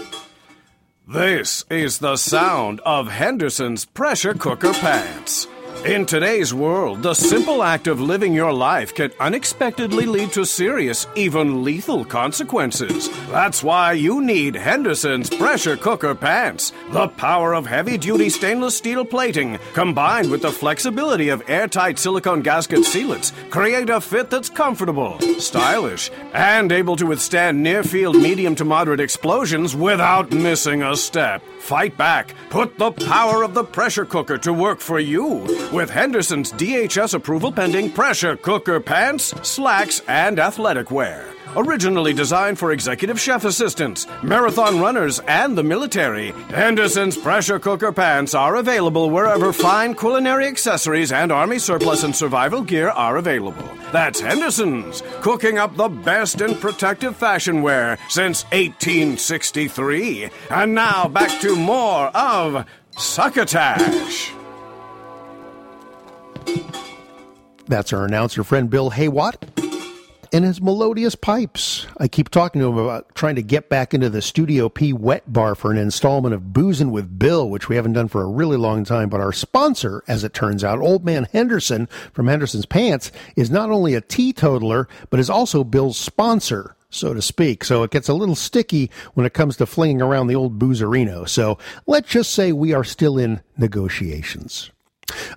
[1.05, 5.47] This is the sound of Henderson's pressure cooker pants.
[5.85, 11.07] In today's world, the simple act of living your life can unexpectedly lead to serious,
[11.15, 13.09] even lethal consequences.
[13.27, 16.73] That's why you need Henderson's pressure cooker pants.
[16.89, 22.41] The power of heavy duty stainless steel plating, combined with the flexibility of airtight silicone
[22.41, 28.55] gasket sealants, create a fit that's comfortable, stylish, and able to withstand near field medium
[28.55, 31.41] to moderate explosions without missing a step.
[31.59, 32.33] Fight back.
[32.49, 37.51] Put the power of the pressure cooker to work for you with Henderson's DHS approval
[37.51, 41.25] pending pressure cooker pants, slacks, and athletic wear.
[41.55, 48.35] Originally designed for executive chef assistants, marathon runners, and the military, Henderson's pressure cooker pants
[48.35, 53.67] are available wherever fine culinary accessories and army surplus and survival gear are available.
[53.91, 60.29] That's Henderson's, cooking up the best in protective fashion wear since 1863.
[60.51, 62.65] And now back to more of
[62.97, 64.31] Succotash.
[67.67, 69.35] That's our announcer friend Bill Haywatt
[70.33, 71.87] and his melodious pipes.
[71.97, 75.31] I keep talking to him about trying to get back into the Studio P wet
[75.31, 78.57] bar for an installment of Boozin' with Bill, which we haven't done for a really
[78.57, 79.09] long time.
[79.09, 83.69] But our sponsor, as it turns out, Old Man Henderson from Henderson's Pants, is not
[83.69, 86.75] only a teetotaler, but is also Bill's sponsor.
[86.89, 87.65] So to speak.
[87.65, 91.27] So it gets a little sticky when it comes to flinging around the old boozerino.
[91.27, 94.71] So let's just say we are still in negotiations.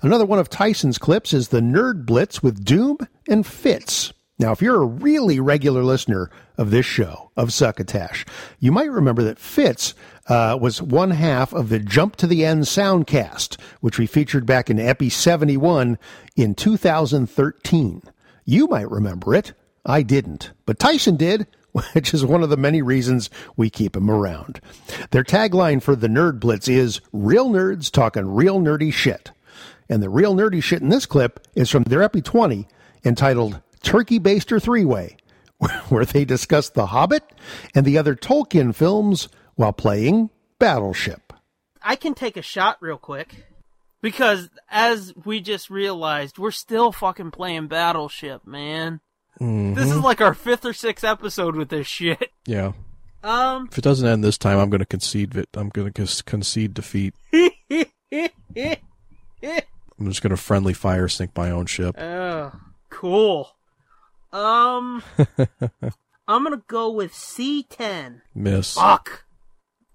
[0.02, 4.12] Another one of Tyson's clips is the Nerd Blitz with Doom and Fitz.
[4.38, 8.24] Now, if you're a really regular listener of this show, of Succotash,
[8.59, 9.94] you might remember that Fitz
[10.28, 14.70] uh, was one half of the Jump to the End soundcast, which we featured back
[14.70, 15.98] in Epi 71
[16.37, 18.02] in 2013.
[18.46, 19.52] You might remember it.
[19.85, 21.46] I didn't, but Tyson did,
[21.92, 23.28] which is one of the many reasons
[23.59, 24.61] we keep him around.
[25.11, 29.33] Their tagline for the Nerd Blitz is Real Nerds Talking Real Nerdy Shit.
[29.88, 32.66] And the real nerdy shit in this clip is from their Epi 20
[33.05, 35.16] entitled Turkey Baster Three Way,
[35.88, 37.23] where they discuss The Hobbit
[37.75, 41.33] and the other Tolkien films while playing Battleship.
[41.83, 43.46] I can take a shot real quick.
[44.03, 49.01] Because as we just realized, we're still fucking playing Battleship, man.
[49.38, 52.31] This is like our fifth or sixth episode with this shit.
[52.46, 52.73] Yeah.
[53.23, 55.35] Um, If it doesn't end this time, I'm going to concede.
[55.35, 57.14] Vit- I'm going to concede defeat.
[59.42, 61.96] I'm just going to friendly fire sink my own ship.
[61.98, 62.53] oh,
[62.88, 63.50] cool.
[64.33, 65.03] Um,
[66.29, 68.20] I'm gonna go with C10.
[68.35, 68.74] Miss.
[68.74, 69.24] Fuck.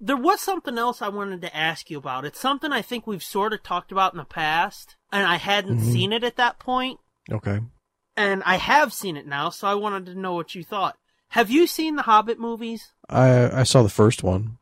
[0.01, 2.25] There was something else I wanted to ask you about.
[2.25, 5.79] It's something I think we've sort of talked about in the past, and I hadn't
[5.79, 5.91] Mhm.
[5.93, 6.99] seen it at that point,
[7.31, 7.62] Okay.
[8.17, 10.97] and I have seen it now, so I wanted to know what you thought.
[11.29, 12.91] Have you seen the Hobbit movies?
[13.08, 14.58] I I saw the first one.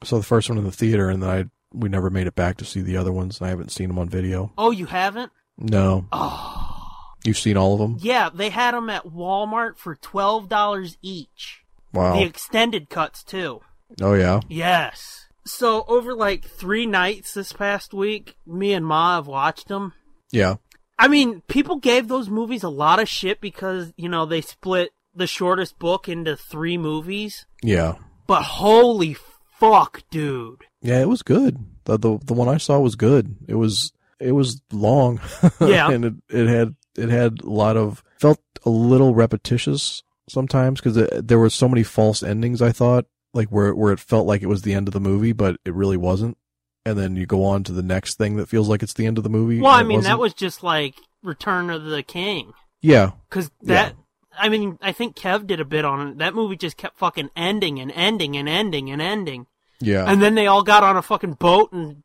[0.00, 1.44] I saw the first one in the theater, and then I
[1.78, 3.40] we never made it back to see the other ones.
[3.40, 4.52] I haven't seen them on video.
[4.58, 5.32] Oh, you haven't?
[5.56, 6.06] No.
[6.12, 6.78] Oh.
[7.24, 7.96] You've seen all of them?
[8.00, 11.64] Yeah, they had them at Walmart for twelve dollars each.
[11.92, 12.14] Wow.
[12.14, 13.60] The extended cuts too.
[14.00, 14.40] Oh yeah.
[14.48, 15.26] Yes.
[15.44, 19.94] So over like three nights this past week, me and Ma have watched them.
[20.30, 20.56] Yeah.
[20.98, 24.90] I mean, people gave those movies a lot of shit because you know they split
[25.14, 27.46] the shortest book into three movies.
[27.62, 27.94] Yeah.
[28.26, 29.16] But holy
[29.58, 30.66] fuck, dude!
[30.82, 31.58] Yeah, it was good.
[31.84, 33.36] The the the one I saw was good.
[33.48, 35.20] It was it was long.
[35.60, 35.90] Yeah.
[35.90, 40.98] and it it had it had a lot of felt a little repetitious sometimes because
[40.98, 42.60] uh, there were so many false endings.
[42.62, 45.32] I thought like where where it felt like it was the end of the movie,
[45.32, 46.36] but it really wasn't.
[46.84, 49.18] And then you go on to the next thing that feels like it's the end
[49.18, 49.60] of the movie.
[49.60, 52.54] Well, I mean, that was just like Return of the King.
[52.80, 53.94] yeah Because that,
[54.38, 56.18] I mean, I think Kev did a bit on it.
[56.18, 59.46] That movie just kept fucking ending and ending and ending and ending.
[59.80, 62.02] Yeah And then they all got on a fucking boat, and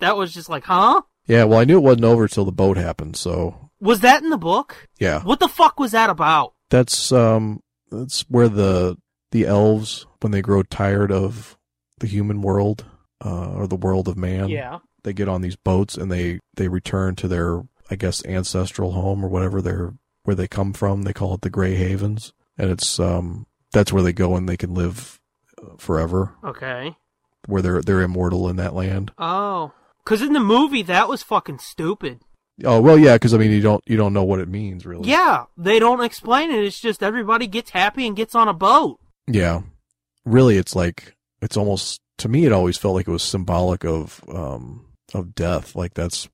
[0.00, 1.02] that was just like, huh?
[1.26, 1.44] yeah.
[1.44, 3.16] Well, I knew it wasn't over till the boat happened.
[3.16, 4.88] So Was that in the book?
[4.98, 6.52] yeah, What the fuck was that about?
[6.70, 7.60] that's um
[7.90, 8.96] that's where the
[9.30, 11.56] the elves when they grow tired of
[12.00, 12.84] the human world
[13.24, 14.78] uh, or the world of man Yeah.
[15.04, 19.22] they get on these boats and they they return to their i guess ancestral home
[19.24, 19.92] or whatever they're
[20.24, 24.02] where they come from they call it the gray havens and it's um that's where
[24.02, 25.20] they go and they can live
[25.62, 26.96] uh, forever Okay.
[27.46, 29.72] Where they're they're immortal in that land Oh.
[30.04, 32.20] Because in the movie, that was fucking stupid.
[32.64, 35.08] oh well yeah because i mean you don't you don't know what it means really
[35.08, 36.64] Yeah, they don't explain it.
[36.64, 39.00] It's just everybody gets happy and gets on a boat.
[39.26, 39.62] Yeah.
[40.26, 44.22] Really, it's like, it's almost, to me, it always felt like it was symbolic of,
[44.28, 45.74] um, of death.
[45.76, 46.28] Like that's,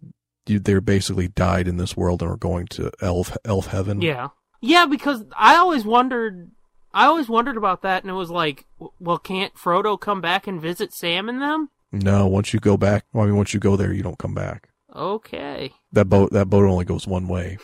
[0.47, 4.01] you, they're basically died in this world and are going to elf, elf heaven.
[4.03, 4.29] Yeah.
[4.61, 6.51] Yeah, because I always wondered,
[6.93, 8.67] I always wondered about that, and it was like,
[8.99, 11.71] well, can't Frodo come back and visit Sam and them?
[11.93, 14.35] No, once you go back, well, I mean, once you go there, you don't come
[14.35, 14.69] back.
[14.95, 15.73] Okay.
[15.93, 17.59] That boat, that boat only goes one way.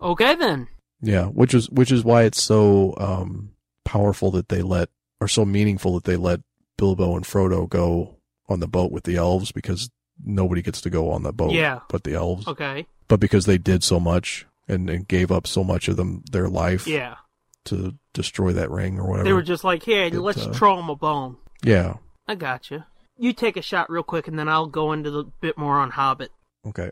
[0.00, 0.68] Okay then.
[1.00, 1.26] Yeah.
[1.26, 3.52] Which is, which is why it's so, um,
[3.84, 6.40] powerful that they let, or so meaningful that they let
[6.76, 8.16] Bilbo and Frodo go
[8.48, 9.90] on the boat with the elves because
[10.24, 11.80] nobody gets to go on the boat Yeah.
[11.88, 12.46] but the elves.
[12.46, 12.86] Okay.
[13.08, 16.48] but because they did so much and, and gave up so much of them their
[16.48, 17.16] life Yeah.
[17.66, 19.24] To destroy that ring or whatever.
[19.24, 21.36] They were just like, hey, let's uh, throw him a bone.
[21.62, 21.94] yeah.
[22.28, 22.86] I gotcha.
[23.16, 25.78] You You take a shot real quick, and then I'll go into the bit more
[25.78, 26.30] on Hobbit.
[26.66, 26.90] Okay.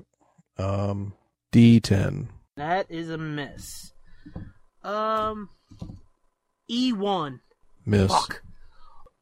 [0.58, 1.14] Um,
[1.52, 2.28] D10.
[2.56, 3.92] That is a miss.
[4.84, 5.48] Um,
[6.70, 7.40] E1.
[7.84, 8.10] Miss.
[8.12, 8.42] Fuck.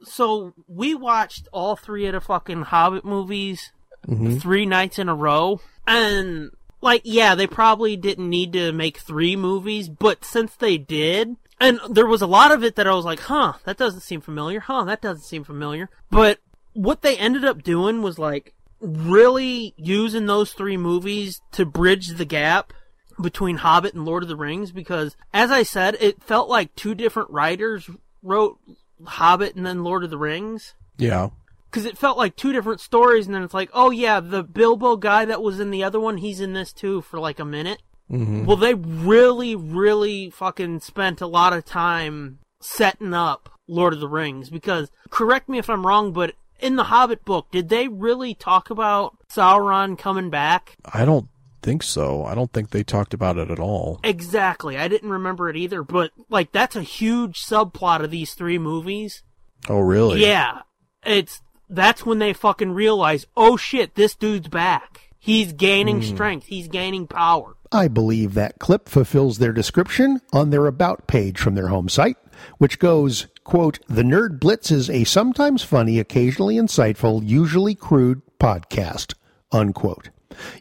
[0.02, 3.72] So we watched all three of the fucking Hobbit movies
[4.08, 4.40] Mhm.
[4.40, 9.36] three nights in a row, and like, yeah, they probably didn't need to make three
[9.36, 13.04] movies, but since they did, and there was a lot of it that I was
[13.04, 14.60] like, huh, that doesn't seem familiar.
[14.60, 15.88] Huh, that doesn't seem familiar.
[16.10, 16.40] But
[16.72, 22.24] what they ended up doing was like really using those three movies to bridge the
[22.24, 22.72] gap
[23.20, 26.94] between Hobbit and Lord of the Rings because as I said, it felt like two
[26.94, 27.88] different writers
[28.22, 28.58] wrote
[29.04, 30.74] Hobbit and then Lord of the Rings.
[30.98, 31.30] Yeah.
[31.70, 34.96] Because it felt like two different stories, and then it's like, oh yeah, the Bilbo
[34.96, 37.80] guy that was in the other one, he's in this too for like a minute.
[38.12, 38.44] Mhm.
[38.44, 44.08] Well, they really, really fucking spent a lot of time setting up Lord of the
[44.08, 48.34] Rings because, correct me if I'm wrong, but in the Hobbit book, did they really
[48.34, 50.76] talk about Sauron coming back?
[50.84, 51.28] I don't
[51.62, 52.24] think so.
[52.24, 53.98] I don't think they talked about it at all.
[54.04, 54.76] Exactly.
[54.76, 59.22] I didn't remember it either, but like that's a huge subplot of these three movies.
[59.68, 60.20] Oh, really?
[60.20, 60.62] Yeah.
[61.04, 65.00] It's that's when they fucking realize, oh shit, this dude's back.
[65.18, 66.08] He's gaining Hmm.
[66.14, 66.46] strength.
[66.46, 67.54] He's gaining power.
[67.74, 72.18] I believe that clip fulfills their description on their About page from their home site,
[72.58, 79.14] which goes, quote, The Nerd Blitz is a sometimes funny, occasionally insightful, usually crude podcast,
[79.52, 80.10] unquote.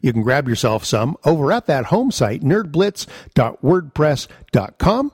[0.01, 5.11] You can grab yourself some over at that home site, nerdblitz.wordpress.com,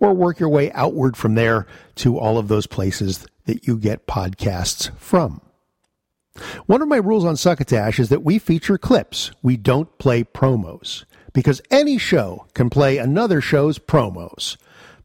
[0.00, 4.06] or work your way outward from there to all of those places that you get
[4.06, 5.40] podcasts from.
[6.66, 9.30] One of my rules on Succotash is that we feature clips.
[9.42, 11.06] We don't play promos.
[11.38, 14.56] Because any show can play another show's promos.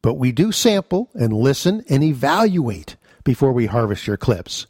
[0.01, 4.65] But we do sample and listen and evaluate before we harvest your clips.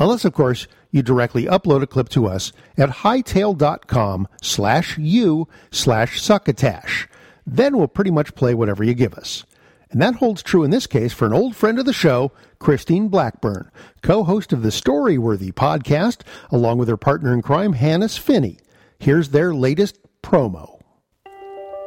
[0.00, 6.20] Unless, of course, you directly upload a clip to us at hightail.com slash u slash
[6.20, 7.06] succotash.
[7.46, 9.44] Then we'll pretty much play whatever you give us.
[9.92, 13.06] And that holds true in this case for an old friend of the show, Christine
[13.06, 13.70] Blackburn,
[14.02, 18.58] co-host of the Storyworthy podcast, along with her partner in crime, Hannes Finney.
[18.98, 20.73] Here's their latest promo.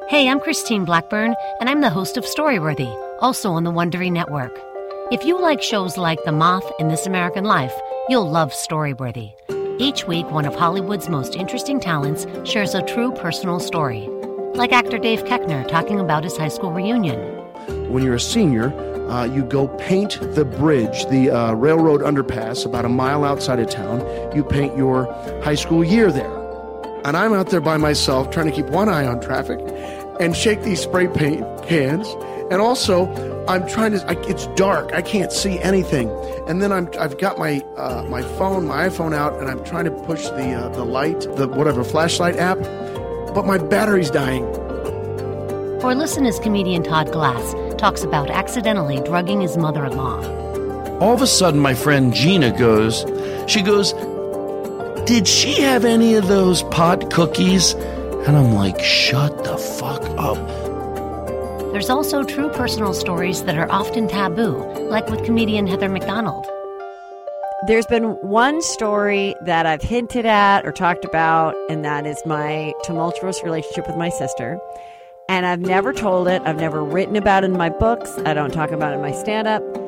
[0.09, 2.87] Hey, I'm Christine Blackburn, and I'm the host of Storyworthy,
[3.19, 4.57] also on the Wondery Network.
[5.11, 7.73] If you like shows like The Moth and This American Life,
[8.07, 9.33] you'll love Storyworthy.
[9.81, 14.07] Each week, one of Hollywood's most interesting talents shares a true personal story.
[14.53, 17.19] Like actor Dave Koechner talking about his high school reunion.
[17.91, 18.71] When you're a senior,
[19.09, 23.69] uh, you go paint the bridge, the uh, railroad underpass, about a mile outside of
[23.69, 23.99] town.
[24.33, 25.11] You paint your
[25.43, 26.36] high school year there.
[27.05, 29.59] And I'm out there by myself trying to keep one eye on traffic
[30.19, 32.07] and shake these spray paint cans.
[32.49, 33.07] And also,
[33.47, 34.09] I'm trying to.
[34.09, 34.93] I, it's dark.
[34.93, 36.09] I can't see anything.
[36.47, 36.89] And then I'm.
[36.99, 40.53] I've got my uh, my phone, my iPhone out, and I'm trying to push the
[40.53, 42.57] uh, the light, the whatever flashlight app,
[43.33, 44.43] but my battery's dying.
[45.83, 50.19] Or listen as comedian Todd Glass talks about accidentally drugging his mother in law.
[50.99, 53.05] All of a sudden, my friend Gina goes,
[53.47, 53.93] she goes,
[55.07, 57.71] Did she have any of those pot cookies?
[57.71, 60.37] And I'm like, Shut the fuck up.
[61.71, 64.57] There's also true personal stories that are often taboo,
[64.89, 66.45] like with comedian Heather McDonald.
[67.67, 72.73] There's been one story that I've hinted at or talked about, and that is my
[72.83, 74.59] tumultuous relationship with my sister.
[75.29, 78.51] And I've never told it, I've never written about it in my books, I don't
[78.51, 79.86] talk about it in my stand up.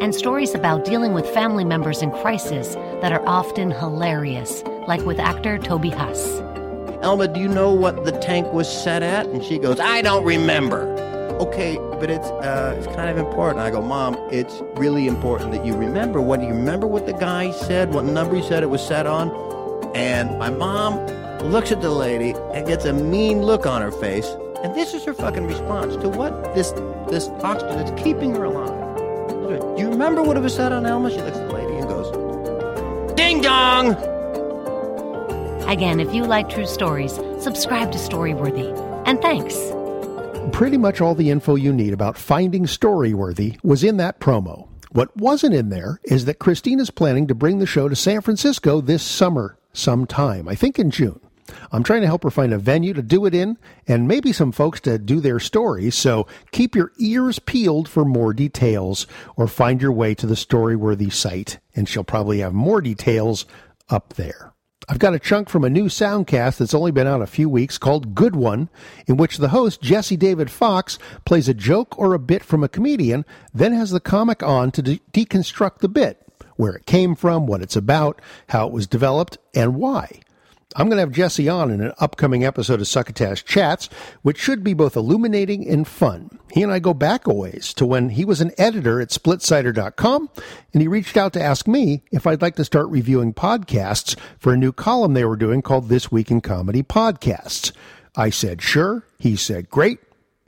[0.00, 5.20] And stories about dealing with family members in crisis that are often hilarious, like with
[5.20, 6.40] actor Toby Huss.
[7.02, 9.26] Elma, do you know what the tank was set at?
[9.26, 10.88] And she goes, I don't remember.
[11.38, 13.60] Okay, but it's uh, it's kind of important.
[13.60, 16.22] I go, Mom, it's really important that you remember.
[16.22, 16.86] What do you remember?
[16.86, 17.92] What the guy said?
[17.92, 19.30] What number he said it was set on?
[19.94, 20.96] And my mom
[21.50, 24.28] looks at the lady and gets a mean look on her face.
[24.62, 26.72] And this is her fucking response to what this
[27.10, 28.79] this oxygen that's keeping her alive.
[29.58, 31.10] Do you remember what it was said on Elma?
[31.10, 33.94] She looks at the lady and goes, Ding dong!
[35.68, 38.76] Again, if you like true stories, subscribe to Storyworthy.
[39.06, 39.56] And thanks.
[40.56, 44.68] Pretty much all the info you need about finding Storyworthy was in that promo.
[44.92, 48.80] What wasn't in there is that Christina's planning to bring the show to San Francisco
[48.80, 51.20] this summer sometime, I think in June.
[51.72, 54.52] I'm trying to help her find a venue to do it in and maybe some
[54.52, 59.80] folks to do their stories, so keep your ears peeled for more details or find
[59.80, 63.46] your way to the Storyworthy site, and she'll probably have more details
[63.88, 64.52] up there.
[64.88, 67.78] I've got a chunk from a new soundcast that's only been out a few weeks
[67.78, 68.68] called Good One,
[69.06, 72.68] in which the host, Jesse David Fox, plays a joke or a bit from a
[72.68, 73.24] comedian,
[73.54, 76.26] then has the comic on to de- deconstruct the bit,
[76.56, 80.22] where it came from, what it's about, how it was developed, and why.
[80.76, 83.88] I'm going to have Jesse on in an upcoming episode of Succotash Chats,
[84.22, 86.30] which should be both illuminating and fun.
[86.52, 90.30] He and I go back a ways to when he was an editor at splitsider.com,
[90.72, 94.52] and he reached out to ask me if I'd like to start reviewing podcasts for
[94.52, 97.72] a new column they were doing called This Week in Comedy Podcasts.
[98.16, 99.04] I said, sure.
[99.18, 99.98] He said, great.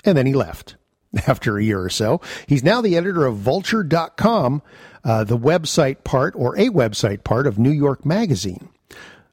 [0.04, 0.76] And then he left
[1.26, 2.20] after a year or so.
[2.46, 4.62] He's now the editor of vulture.com,
[5.02, 8.68] uh, the website part or a website part of New York Magazine.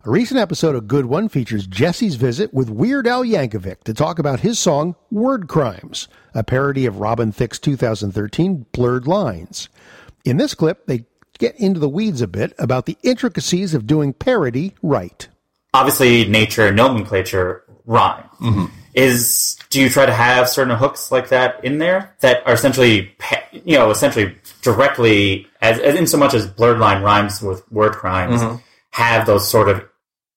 [0.05, 4.17] A recent episode of Good One features Jesse's visit with Weird Al Yankovic to talk
[4.17, 9.67] about his song Word Crimes, a parody of Robin Thicke's 2013 Blurred Lines.
[10.23, 11.03] In this clip, they
[11.37, 15.27] get into the weeds a bit about the intricacies of doing parody right.
[15.73, 18.23] Obviously, nature and nomenclature rhyme.
[18.93, 23.13] Is do you try to have certain hooks like that in there that are essentially,
[23.51, 27.93] you know, essentially directly as, as in so much as blurred line rhymes with word
[27.93, 28.61] crimes Mhm.
[28.91, 29.83] have those sort of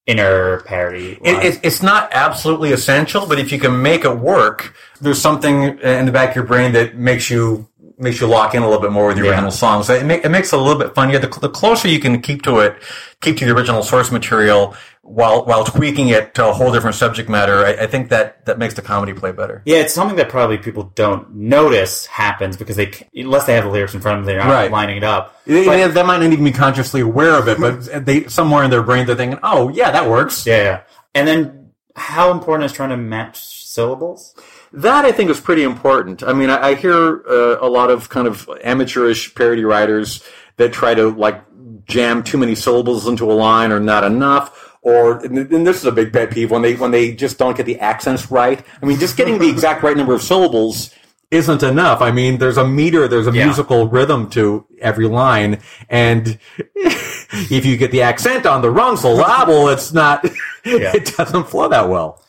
[0.07, 1.19] inner parody.
[1.23, 5.79] It, it, it's not absolutely essential, but if you can make it work, there's something
[5.79, 7.69] in the back of your brain that makes you
[8.03, 9.31] makes you lock in a little bit more with the Yeah.
[9.31, 9.83] original song.
[9.83, 11.19] So it, make, it makes it a little bit funnier.
[11.19, 12.77] The, the closer you can keep to it,
[13.21, 14.75] keep to the original source material
[15.05, 18.57] while while tweaking it to a whole different subject matter, I, I think that that
[18.59, 19.61] makes the comedy play better.
[19.65, 23.71] Yeah, it's something that probably people don't notice happens because they, unless they have the
[23.71, 24.71] lyrics in front of them, they're not Right.
[24.71, 25.43] lining it up.
[25.45, 28.63] They, But- they- they might not even be consciously aware of it, but they somewhere
[28.63, 30.81] in their brain they're thinking, "Oh, yeah, that works." Yeah, yeah.
[31.17, 34.35] And then, how important is trying to match syllables?
[34.75, 36.23] That I think is pretty important.
[36.23, 40.23] I mean, I, I hear uh, a lot of kind of amateurish parody writers
[40.57, 41.43] that try to like
[41.87, 44.59] jam too many syllables into a line or not enough.
[44.83, 47.67] Or and this is a big pet peeve when they when they just don't get
[47.67, 48.65] the accents right.
[48.83, 50.93] I mean, just getting the exact right number of syllables
[51.31, 52.03] isn't enough.
[52.03, 53.45] I mean, there's a meter, there's a Yeah.
[53.45, 56.39] musical rhythm to every line, and
[56.75, 60.25] if you get the accent on the wrong syllable, it's not.
[60.65, 60.93] Yeah.
[60.95, 62.23] It doesn't flow that well.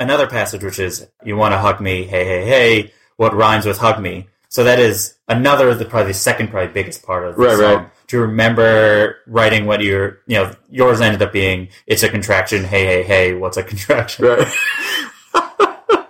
[0.00, 3.78] Another passage which is, you want to hug me, hey, hey, hey, what rhymes with
[3.78, 4.26] hug me?
[4.48, 7.74] So that is another, the probably the second, probably biggest part of the Right, song.
[7.84, 7.86] right.
[8.08, 12.84] To remember writing what your, you know, yours ended up being, it's a contraction, hey,
[12.86, 14.24] hey, hey, what's a contraction?
[14.24, 14.48] Right.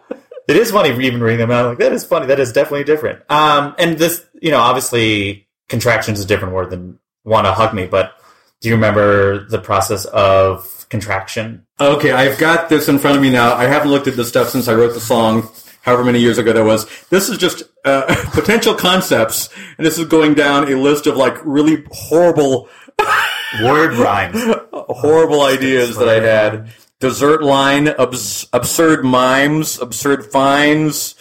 [0.48, 1.66] it is funny even reading them out.
[1.66, 2.26] Like that is funny.
[2.26, 3.28] That is definitely different.
[3.30, 7.74] Um, and this, you know, obviously contractions is a different word than want to hug
[7.74, 8.14] me, but
[8.60, 11.66] Do you remember the process of contraction?
[11.80, 13.54] Okay, I've got this in front of me now.
[13.54, 15.48] I haven't looked at this stuff since I wrote the song,
[15.82, 16.86] however many years ago that was.
[17.08, 21.36] This is just uh, potential concepts, and this is going down a list of like
[21.44, 22.68] really horrible
[23.62, 26.72] word rhymes, horrible ideas that I had.
[26.98, 31.14] Dessert line, abs- absurd mimes, absurd fines.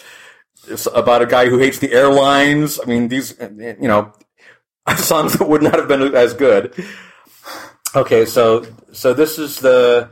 [0.68, 2.78] It's about a guy who hates the airlines.
[2.78, 4.12] I mean, these, you know,
[4.96, 6.74] songs that would not have been as good.
[7.94, 10.10] Okay, so so this is the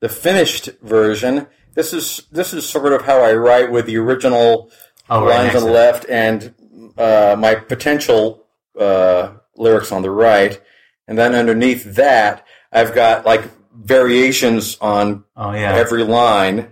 [0.00, 1.46] the finished version.
[1.74, 4.70] This is this is sort of how I write with the original
[5.10, 6.54] Oh, right lines on the left and
[6.98, 8.44] uh, my potential
[8.78, 10.60] uh, lyrics on the right,
[11.06, 13.42] and then underneath that I've got like
[13.74, 15.72] variations on Oh, yeah.
[15.74, 16.68] every line.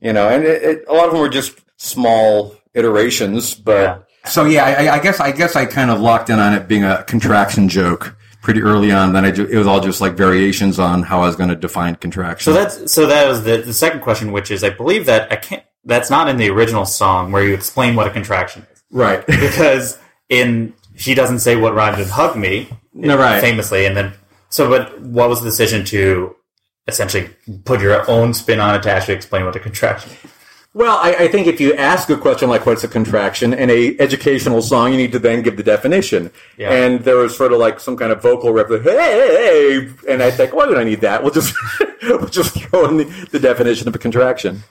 [0.00, 4.44] You know, and it, it, a lot of them were just small iterations, but so
[4.44, 7.02] yeah, I, I guess I guess I kind of locked in on it being a
[7.04, 9.12] contraction joke pretty early on.
[9.12, 11.56] Then I ju- it was all just like variations on how I was going to
[11.56, 12.52] define contraction.
[12.52, 15.36] So that's so that was the, the second question, which is I believe that I
[15.36, 15.62] can't.
[15.84, 19.26] That's not in the original song where you explain what a contraction is, right?
[19.26, 23.40] because in she doesn't say what rhymes with hug me, No, right.
[23.40, 24.12] Famously, and then
[24.50, 26.36] so but what was the decision to
[26.86, 27.30] essentially
[27.64, 30.30] put your own spin on it to actually explain what a contraction is?
[30.72, 33.96] Well, I, I think if you ask a question like "What's a contraction?" in a
[33.98, 36.30] educational song, you need to then give the definition.
[36.56, 36.70] Yeah.
[36.72, 40.30] And there was sort of like some kind of vocal rep, like, "Hey," and I
[40.30, 41.22] think, why would I need that?
[41.24, 41.56] We'll just
[42.02, 44.62] we'll just throw in the, the definition of a contraction.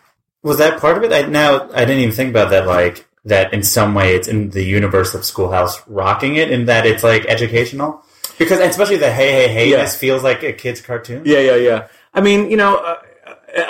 [0.41, 1.11] Was that part of it?
[1.11, 2.65] I, now I didn't even think about that.
[2.65, 6.85] Like that, in some way, it's in the universe of Schoolhouse rocking it, in that
[6.85, 8.01] it's like educational.
[8.37, 9.83] Because especially the hey hey hey, Yeah.
[9.83, 11.23] this feels like a kid's cartoon.
[11.25, 11.87] Yeah, yeah, yeah.
[12.13, 13.01] I mean, you know, uh,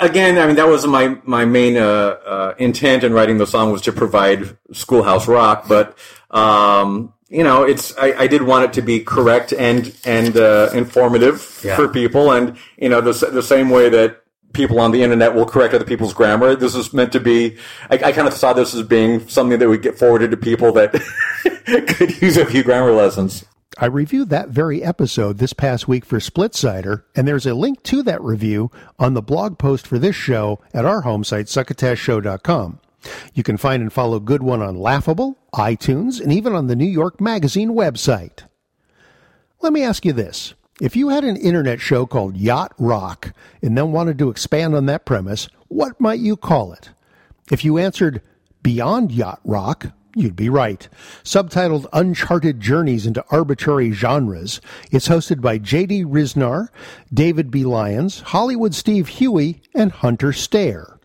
[0.00, 1.84] again, I mean, that was my my main uh,
[2.26, 5.96] uh, intent in writing the song was to provide schoolhouse rock, but
[6.30, 10.70] um, you know, it's I, I did want it to be correct and and uh,
[10.74, 11.76] informative Yeah.
[11.76, 14.22] for people, and you know, the the same way that
[14.52, 16.56] people on the internet will correct other people's grammar.
[16.56, 17.56] This is meant to be.
[17.88, 20.72] I, I kind of saw this as being something that would get forwarded to people
[20.72, 20.92] that
[21.96, 23.44] could use a few grammar lessons.
[23.78, 28.02] I reviewed that very episode this past week for Splitsider, and there's a link to
[28.02, 32.80] that review on the blog post for this show at our home site, succotashshow.com.
[33.32, 36.84] You can find and follow Good One on Laughable, iTunes, and even on the New
[36.84, 38.42] York Magazine website.
[39.60, 40.54] Let me ask you this.
[40.80, 44.86] If you had an internet show called Yacht Rock and then wanted to expand on
[44.86, 46.90] that premise, what might you call it?
[47.52, 48.20] If you answered
[48.62, 50.88] Beyond Yacht Rock, you'd be right.
[51.22, 56.04] Subtitled Uncharted Journeys into Arbitrary Genres, it's hosted by J.D.
[56.04, 56.68] Ryznar,
[57.12, 57.64] David B.
[57.64, 60.98] Lyons, Hollywood Steve Huey, and Hunter Stair.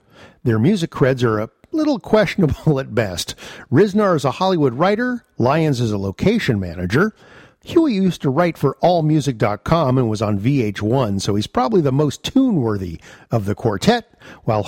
[0.44, 3.36] Their music creds are a little questionable at best.
[3.72, 7.14] Ryznar is a Hollywood writer, Lyons is a location manager.
[7.64, 12.24] Huey used to write for AllMusic.com and was on VH1, so he's probably the most
[12.24, 13.00] tune worthy
[13.32, 14.08] of the quartet,
[14.44, 14.68] while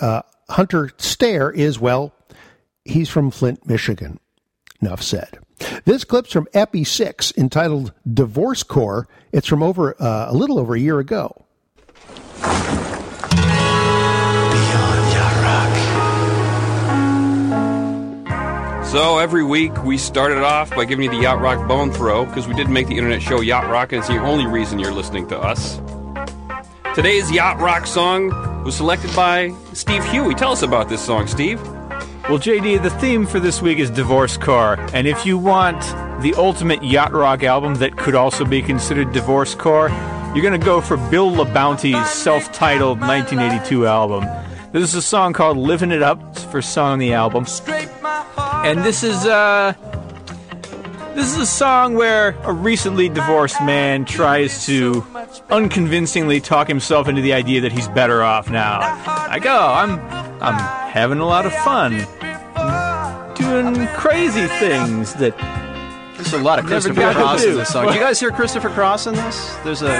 [0.00, 2.14] uh, Hunter Stair is, well,
[2.88, 4.18] he's from Flint, Michigan.
[4.80, 5.38] Enough said.
[5.84, 9.08] This clip's from Epi 6 entitled Divorce Core.
[9.32, 11.44] It's from over uh, a little over a year ago.
[18.84, 22.48] So every week we started off by giving you the Yacht Rock bone throw because
[22.48, 25.28] we did make the internet show Yacht Rock and it's the only reason you're listening
[25.28, 25.78] to us.
[26.94, 28.30] Today's Yacht Rock song
[28.64, 30.34] was selected by Steve Huey.
[30.34, 31.60] Tell us about this song, Steve.
[32.28, 34.78] Well, JD, the theme for this week is Divorce Core.
[34.92, 35.80] And if you want
[36.20, 39.88] the ultimate yacht rock album that could also be considered Divorce Core,
[40.34, 44.26] you're going to go for Bill LaBounty's self titled 1982 album.
[44.72, 47.46] This is a song called Living It Up, it's the first song on the album.
[47.66, 49.72] And this is, uh.
[51.18, 55.04] This is a song where a recently divorced man tries to
[55.50, 58.78] unconvincingly talk himself into the idea that he's better off now.
[59.26, 59.98] Like, oh, I'm
[60.40, 60.54] I'm
[60.92, 62.06] having a lot of fun.
[62.22, 65.36] I'm doing crazy things that
[66.18, 67.86] There's a lot of Christopher Cross in this song.
[67.86, 69.56] Did you guys hear Christopher Cross in this?
[69.64, 69.96] There's a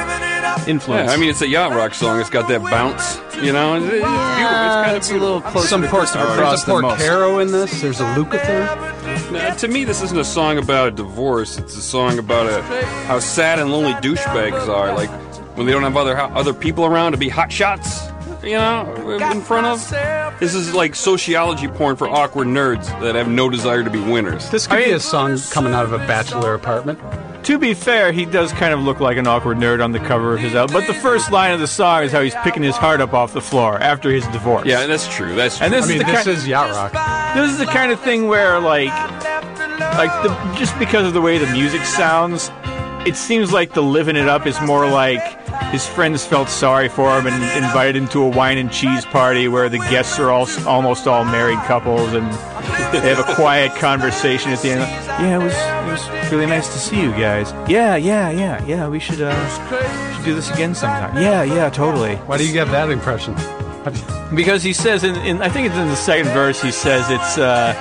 [0.68, 1.08] influence.
[1.08, 2.20] Yeah, I mean, it's a Yacht Rock song.
[2.20, 3.74] It's got that bounce, you know?
[3.74, 4.14] It's, it's beautiful.
[4.14, 7.00] It's kind of it's a little closer Some to parts Christopher of Cross than most.
[7.02, 7.80] Porcaro in this.
[7.80, 9.07] There's a Lukather.
[9.30, 11.58] Uh, to me, this isn't a song about a divorce.
[11.58, 12.62] It's a song about a,
[13.06, 14.94] how sad and lonely douchebags are.
[14.94, 15.10] Like
[15.56, 18.06] when they don't have other other people around to be hot shots,
[18.42, 20.38] you know, in front of.
[20.40, 24.48] This is like sociology porn for awkward nerds that have no desire to be winners.
[24.50, 26.98] This could be a song coming out of a bachelor apartment.
[27.44, 30.34] To be fair, he does kind of look like an awkward nerd on the cover
[30.34, 30.74] of his album.
[30.74, 33.32] But the first line of the song is how he's picking his heart up off
[33.32, 34.66] the floor after his divorce.
[34.66, 35.34] Yeah, that's true.
[35.34, 35.64] That's true.
[35.64, 36.92] and this I mean, is the this kind, is yacht rock.
[37.34, 38.88] This is the kind of thing where, like,
[39.96, 42.50] like the, just because of the way the music sounds,
[43.06, 45.22] it seems like the living it up is more like
[45.70, 49.48] his friends felt sorry for him and invited him to a wine and cheese party
[49.48, 52.26] where the guests are all almost all married couples and
[52.92, 54.80] they have a quiet conversation at the end.
[54.80, 57.52] Yeah, it was it was really nice to see you guys.
[57.70, 58.88] Yeah, yeah, yeah, yeah.
[58.88, 61.16] We should uh should do this again sometime.
[61.16, 62.16] Yeah, yeah, totally.
[62.16, 63.34] Why do you get that impression?
[64.34, 67.38] Because he says in, in I think it's in the second verse he says it's
[67.38, 67.72] uh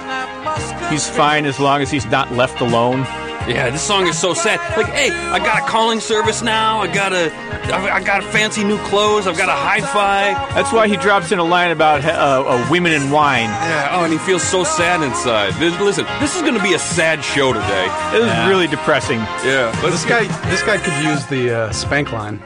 [0.89, 3.05] he's fine as long as he's not left alone.
[3.47, 4.59] Yeah, this song is so sad.
[4.75, 6.79] Like, hey, I got a calling service now.
[6.81, 7.31] I got a,
[7.73, 9.25] I I got fancy new clothes.
[9.25, 10.33] I've got a hi-fi.
[10.53, 12.09] That's why he drops in a line about uh,
[12.45, 13.45] uh, women and wine.
[13.47, 13.87] Yeah.
[13.93, 15.53] Oh, and he feels so sad inside.
[15.61, 17.85] This- Listen, this is going to be a sad show today.
[18.13, 19.19] It was really depressing.
[19.45, 19.71] Yeah.
[19.81, 22.43] This guy, this guy could use the uh, spank line.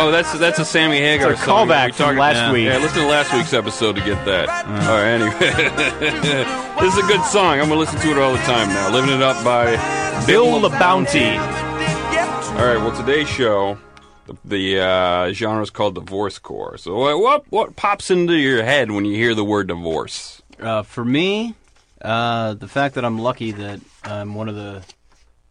[0.00, 1.66] Oh, that's that's a Sammy Hagar It's a song.
[1.68, 2.52] callback We from talked- last yeah.
[2.52, 2.66] week.
[2.66, 4.48] Yeah, listen to last week's episode to get that.
[4.48, 5.38] All right, anyway,
[6.80, 7.58] this is a good song.
[7.58, 8.90] I'm gonna listen to it all the time now.
[8.92, 9.72] Living it up by
[10.24, 11.36] Bill LaBounty.
[12.58, 12.76] All right.
[12.76, 13.76] Well, today's show,
[14.26, 16.76] the, the uh, genre is called divorce core.
[16.78, 20.42] So, what, what what pops into your head when you hear the word divorce?
[20.60, 21.54] Uh, for me,
[22.02, 24.84] uh, the fact that I'm lucky that I'm one of the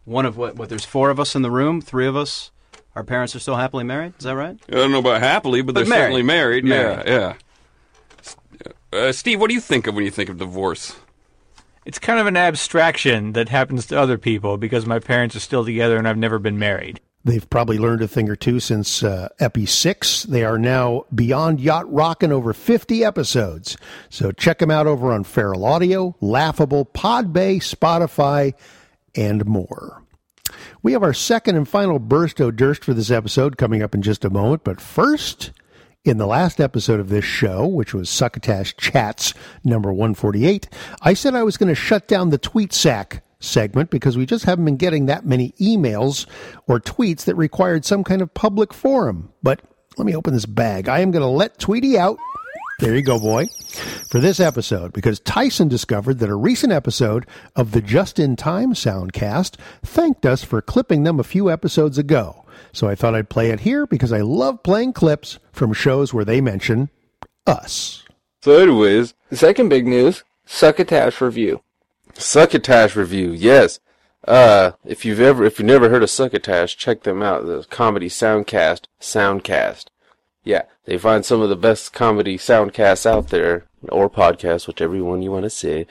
[0.06, 2.50] one of what what there's four of us in the room, three of us.
[2.96, 4.14] Our parents are still happily married.
[4.18, 4.58] Is that right?
[4.68, 6.02] I don't know about happily, but, But they're married.
[6.02, 6.64] certainly married.
[6.64, 7.06] Married.
[7.06, 7.34] Yeah,
[8.92, 8.98] yeah.
[8.98, 10.96] Uh, Steve, what do you think of when you think of divorce?
[11.84, 15.64] It's kind of an abstraction that happens to other people because my parents are still
[15.64, 17.00] together and I've never been married.
[17.24, 20.22] They've probably learned a thing or two since uh, Epi 6.
[20.24, 23.76] They are now beyond Yacht rocking over 50 episodes.
[24.08, 28.54] So check them out over on Feral Audio, Laughable, Podbay, Spotify,
[29.14, 30.02] and more.
[30.82, 34.02] We have our second and final burst o' durst for this episode coming up in
[34.02, 34.64] just a moment.
[34.64, 35.52] But first,
[36.04, 40.68] in the last episode of this show, which was Succotash Chats number 148,
[41.02, 44.44] I said I was going to shut down the tweet sack segment because we just
[44.44, 46.26] haven't been getting that many emails
[46.66, 49.32] or tweets that required some kind of public forum.
[49.42, 49.60] But
[49.96, 50.88] let me open this bag.
[50.88, 52.18] I am going to let Tweety out.
[52.78, 53.46] There you go, boy.
[54.08, 57.26] For this episode, because Tyson discovered that a recent episode
[57.56, 62.44] of the Just in Time Soundcast thanked us for clipping them a few episodes ago.
[62.72, 66.24] So I thought I'd play it here because I love playing clips from shows where
[66.24, 66.88] they mention
[67.48, 68.04] us.
[68.42, 71.62] So, anyways, the second big news: Succotash review.
[72.14, 73.80] Succotash review, yes.
[74.26, 77.44] Uh, if you've ever, if you've never heard of Succotash, check them out.
[77.44, 79.86] The comedy soundcast, Soundcast.
[80.48, 85.20] Yeah, they find some of the best comedy soundcasts out there, or podcasts, whichever one
[85.20, 85.86] you want to say.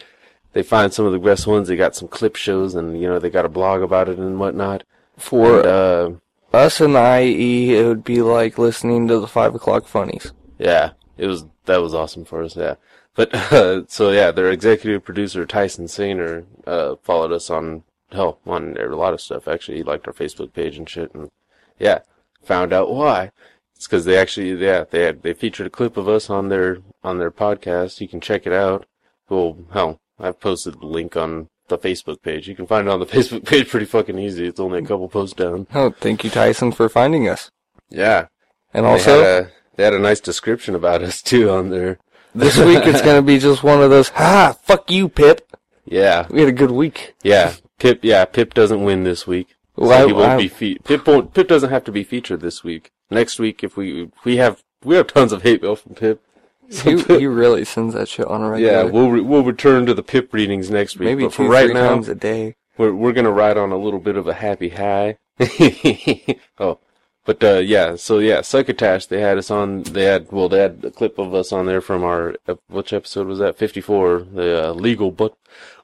[0.54, 1.68] They find some of the best ones.
[1.68, 4.40] They got some clip shows, and you know they got a blog about it and
[4.40, 4.84] whatnot.
[5.16, 6.12] For And, uh,
[6.58, 10.34] us and IE, it would be like listening to the five o'clock funnies.
[10.58, 12.56] Yeah, it was that was awesome for us.
[12.56, 12.78] Yeah,
[13.14, 18.76] but uh, so yeah, their executive producer Tyson Sainer uh, followed us on hell on
[18.76, 19.48] a lot of stuff.
[19.48, 21.30] Actually, he liked our Facebook page and shit, and
[21.78, 22.00] yeah,
[22.42, 23.30] found out why.
[23.78, 26.80] It's because they actually yeah they had they featured a clip of us on their
[27.04, 28.02] on their podcast.
[28.02, 28.86] You can check it out.
[29.30, 32.48] Well, hell, I've posted the link on the Facebook page.
[32.48, 34.48] You can find it on the Facebook page pretty fucking easy.
[34.48, 35.68] It's only a couple posts down.
[35.76, 37.52] Oh, thank you, Tyson, for finding us.
[37.90, 38.28] Yeah.
[38.74, 42.00] And They also, had a, they had a nice description about us too on there.
[42.34, 45.42] this week it's gonna be just one of those, ha, fuck you, Pip.
[45.86, 46.26] Yeah.
[46.30, 47.14] We had a good week.
[47.24, 47.54] Yeah.
[47.78, 49.50] Pip yeah, Pip doesn't win this week.
[49.78, 52.04] So Well, I- he won't I- be fe- Pip won't Pip doesn't have to be
[52.04, 52.92] featured this week.
[53.10, 56.22] Next week if we we have we have tons of hate mail from Pip.
[56.70, 58.74] He, he really sends that shit on a regular.
[58.74, 61.06] Yeah, we'll re- we'll return to the Pip readings next week.
[61.08, 62.56] Maybe but for two, right three now, times a day.
[62.78, 65.18] We're we're gonna ride on a little bit of a happy high.
[66.60, 66.80] oh,
[67.26, 69.06] but uh, yeah, so yeah, Succotash.
[69.08, 69.84] They had us on.
[69.84, 72.36] They had well, they had a clip of us on there from our
[72.68, 73.58] which episode was that?
[73.58, 74.20] Fifty four.
[74.20, 75.38] The uh, legal butt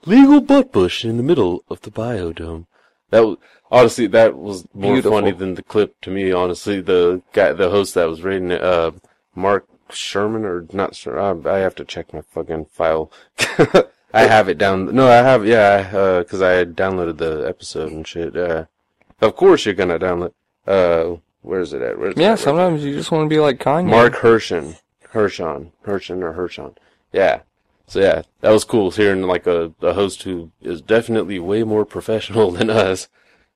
[0.05, 2.65] legal butt bush in the middle of the biodome.
[3.11, 3.37] That was
[3.73, 5.17] honestly that was more Beautiful.
[5.19, 6.31] funny than the clip to me.
[6.31, 8.91] Honestly, the guy, the host that was reading it, uh,
[9.35, 11.19] Mark Sherman or not sure.
[11.19, 13.11] I, I have to check my fucking file.
[14.15, 14.93] I have it down.
[14.93, 15.45] No, I have.
[15.45, 18.35] Yeah, uh 'cause I downloaded the episode and shit.
[18.37, 18.65] Uh,
[19.21, 20.33] of course you're gonna download.
[20.67, 21.97] Uh, where's it at?
[21.97, 22.39] Where's it Yeah, at?
[22.39, 23.89] sometimes you just want to be like Kanye.
[23.89, 24.75] Marc Hershon,
[25.09, 26.75] Hershon, Hershon or Hershon.
[27.11, 27.41] Yeah.
[27.87, 31.85] So yeah, that was cool hearing like a, a host who is definitely way more
[31.85, 33.07] professional than us.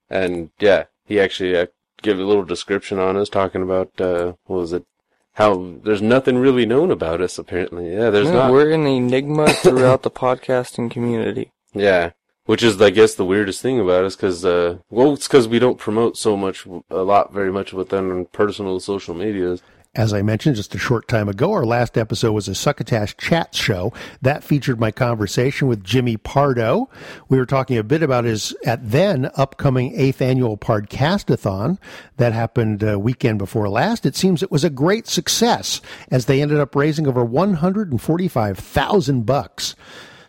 [0.09, 1.67] And yeah, he actually uh,
[2.01, 4.85] gave a little description on us talking about, uh, what was it?
[5.33, 7.93] How there's nothing really known about us apparently.
[7.93, 8.51] Yeah, there's not.
[8.51, 11.51] We're an enigma throughout the podcasting community.
[11.73, 12.11] Yeah,
[12.45, 15.59] which is, I guess, the weirdest thing about us, because, uh, well, it's because we
[15.59, 19.61] don't promote so much, a lot, very much within personal social medias.
[19.97, 23.55] As I mentioned just a short time ago, our last episode was a Succotash chat
[23.55, 23.91] show.
[24.21, 26.87] That featured my conversation with Jimmy Pardo.
[27.29, 31.79] We were talking a bit about his, at then, upcoming eighth annual Podcastathon.
[32.17, 34.05] That happened uh, weekend before last.
[34.05, 35.81] It seems it was a great success
[36.11, 39.75] as they ended up raising over 145,000 bucks.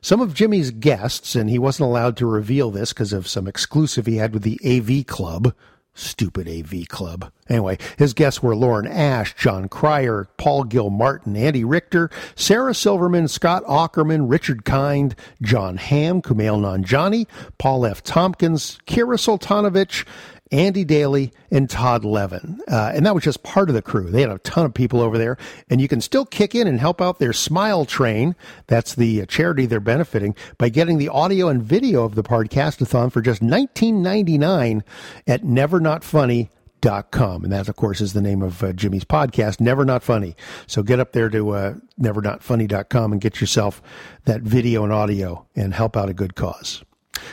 [0.01, 4.07] Some of Jimmy's guests, and he wasn't allowed to reveal this because of some exclusive
[4.07, 5.53] he had with the AV Club,
[5.99, 7.33] Stupid AV Club.
[7.49, 13.65] Anyway, his guests were Lauren Ash, Jon Cryer, Paul Gilmartin, Andy Richter, Sarah Silverman, Scott
[13.65, 17.27] Aukerman, Richard Kind, Jon Hamm, Kumail Nanjiani,
[17.59, 18.03] Paul F.
[18.03, 20.05] Tompkins, Kira Soltanovich,
[20.51, 22.61] Andy Daly, and Todd Levin.
[22.69, 24.11] Uh, and that was just part of the crew.
[24.11, 25.37] They had a ton of people over there.
[25.69, 28.35] And you can still kick in and help out their Smile Train.
[28.67, 33.13] That's the uh, charity they're benefiting by getting the audio and video of the podcastathon
[33.13, 34.83] for just $19.99
[35.27, 37.45] at nevernotfunny.com.
[37.45, 40.37] And that, of course, is the name of uh, Jimmy's podcast, Never Not Funny.
[40.67, 43.83] So get up there to uh, nevernotfunny.com and get yourself
[44.25, 46.85] that video and audio and help out a good cause.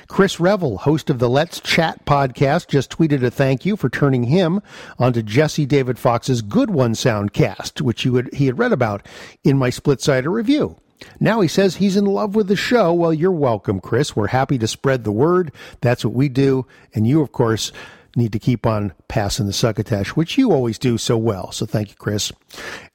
[0.08, 4.24] Chris Revel, host of the Let's Chat podcast, just tweeted a thank you for turning
[4.24, 4.62] him
[5.00, 9.06] onto Jesse David Fox's Good One Soundcast, which he had read about
[9.44, 10.78] in my Splitsider review.
[11.20, 12.94] Now he says he's in love with the show.
[12.94, 14.16] Well, you're welcome, Chris.
[14.16, 15.52] We're happy to spread the word.
[15.82, 16.66] That's what we do.
[16.94, 17.72] And you, of course,
[18.16, 21.51] need to keep on passing the succotash, which you always do so well.
[21.51, 22.32] So thank you, Chris.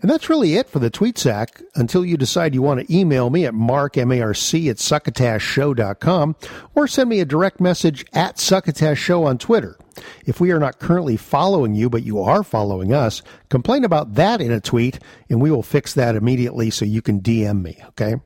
[0.01, 3.31] And that's really it for the tweet sack until you decide you want to email
[3.31, 6.37] me at mark, M-A-R-C, at succotashshow.com
[6.75, 9.77] or send me a direct message at succotash show on Twitter.
[10.25, 14.41] If we are not currently following you, but you are following us, complain about that
[14.41, 14.99] in a tweet
[15.29, 18.17] and we will fix that immediately so you can DM me, okay?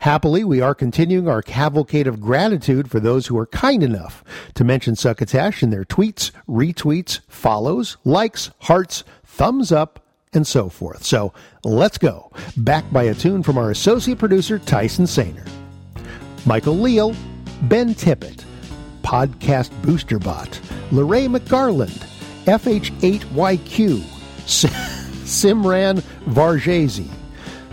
[0.00, 4.22] Happily, we are continuing our cavalcade of gratitude for those who are kind enough
[4.54, 10.00] to mention Succotash in their tweets, retweets, follows, likes, hearts, thumbs up,
[10.32, 11.04] and so forth.
[11.04, 11.32] So
[11.64, 12.30] let's go.
[12.56, 15.48] Back by a tune from our associate producer, Tyson Sainer.
[16.44, 17.14] Michael Leal,
[17.62, 18.44] Ben Tippett,
[19.02, 20.60] Podcast Booster Bot,
[20.92, 22.04] Lorraine McGarland,
[22.44, 23.98] FH8YQ,
[25.26, 27.08] Simran Varjesi,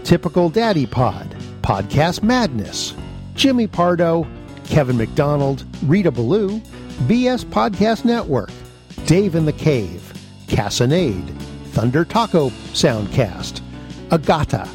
[0.03, 2.93] Typical Daddy Pod, Podcast Madness,
[3.36, 4.28] Jimmy Pardo,
[4.66, 6.59] Kevin McDonald, Rita Ballou,
[7.07, 8.51] BS Podcast Network,
[9.05, 10.14] Dave in the Cave,
[10.47, 11.26] Cassinade,
[11.72, 13.61] Thunder Taco Soundcast,
[14.11, 14.68] Agata,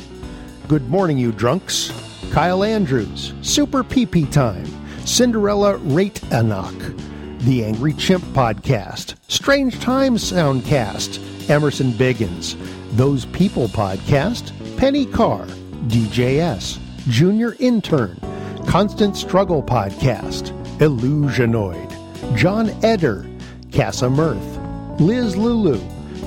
[0.66, 1.92] Good Morning You Drunks,
[2.32, 4.66] Kyle Andrews, Super PP Time,
[5.06, 6.98] Cinderella Rate Anok,
[7.40, 12.56] The Angry Chimp Podcast, Strange Times Soundcast, Emerson Biggins,
[12.96, 15.46] Those People Podcast, Penny Carr,
[15.86, 18.18] DJS, Junior Intern,
[18.66, 23.26] Constant Struggle Podcast, Illusionoid, John Eder,
[23.72, 25.78] Casa Mirth, Liz Lulu,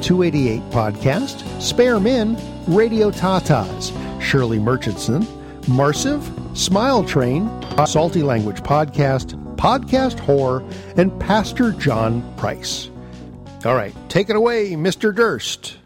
[0.01, 2.37] 288 Podcast, Spare Men,
[2.67, 3.91] Radio Tatas,
[4.21, 5.23] Shirley Murchison,
[5.63, 6.23] Marsiv,
[6.57, 7.49] Smile Train,
[7.85, 10.63] Salty Language Podcast, Podcast Horror,
[10.97, 12.89] and Pastor John Price.
[13.63, 15.13] All right, take it away, Mr.
[15.13, 15.77] Durst.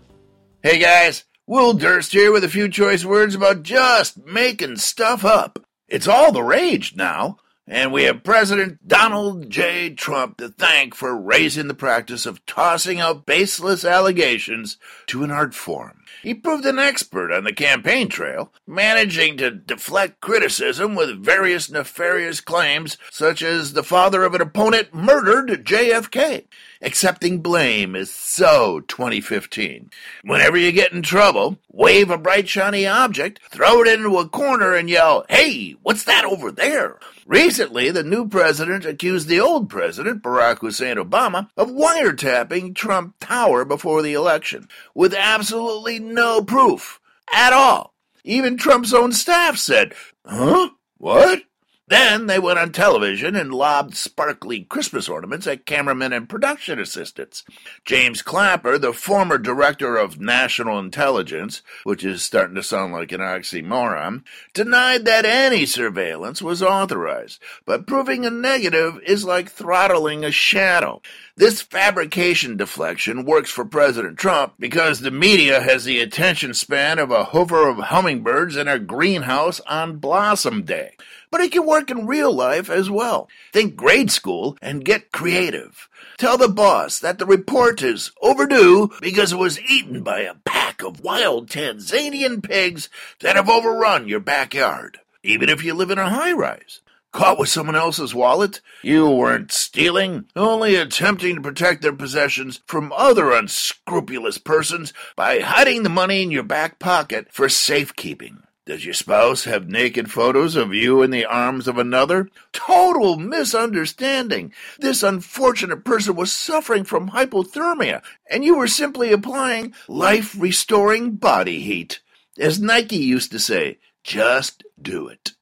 [0.63, 5.63] Hey guys, Will Durst here with a few choice words about just making stuff up.
[5.87, 7.37] It's all the rage now,
[7.67, 9.91] and we have President Donald J.
[9.91, 15.53] Trump to thank for raising the practice of tossing out baseless allegations to an art
[15.53, 16.01] form.
[16.23, 22.41] He proved an expert on the campaign trail, managing to deflect criticism with various nefarious
[22.41, 26.45] claims, such as the father of an opponent murdered JFK.
[26.85, 29.89] Accepting blame is so 2015.
[30.23, 34.75] Whenever you get in trouble, wave a bright shiny object, throw it into a corner,
[34.75, 36.99] and yell, Hey, what's that over there?
[37.25, 43.65] Recently, the new president accused the old president, Barack Hussein Obama, of wiretapping Trump Tower
[43.65, 46.99] before the election, with absolutely no proof
[47.33, 47.95] at all.
[48.23, 50.69] Even Trump's own staff said, Huh?
[50.99, 51.41] What?
[51.87, 57.43] Then they went on television and lobbed sparkly Christmas ornaments at cameramen and production assistants.
[57.85, 63.21] James Clapper, the former director of national intelligence, which is starting to sound like an
[63.21, 64.23] oxymoron,
[64.55, 71.03] denied that any surveillance was authorized, but proving a negative is like throttling a shadow.
[71.35, 77.11] This fabrication deflection works for President Trump because the media has the attention span of
[77.11, 80.95] a hover of hummingbirds in a greenhouse on Blossom Day
[81.35, 83.27] but it can work in real life as well.
[83.51, 85.89] Think grade school and get creative.
[86.17, 90.81] Tell the boss that the report is overdue because it was eaten by a pack
[90.81, 92.87] of wild Tanzanian pigs
[93.19, 96.79] that have overrun your backyard, even if you live in a high rise.
[97.11, 98.61] Caught with someone else's wallet?
[98.81, 105.83] You weren't stealing, only attempting to protect their possessions from other unscrupulous persons by hiding
[105.83, 108.44] the money in your back pocket for safekeeping.
[108.65, 112.29] Does your spouse have naked photos of you in the arms of another?
[112.51, 114.53] Total misunderstanding.
[114.79, 121.59] This unfortunate person was suffering from hypothermia, and you were simply applying life restoring body
[121.59, 121.99] heat.
[122.39, 125.33] As Nike used to say, just do it.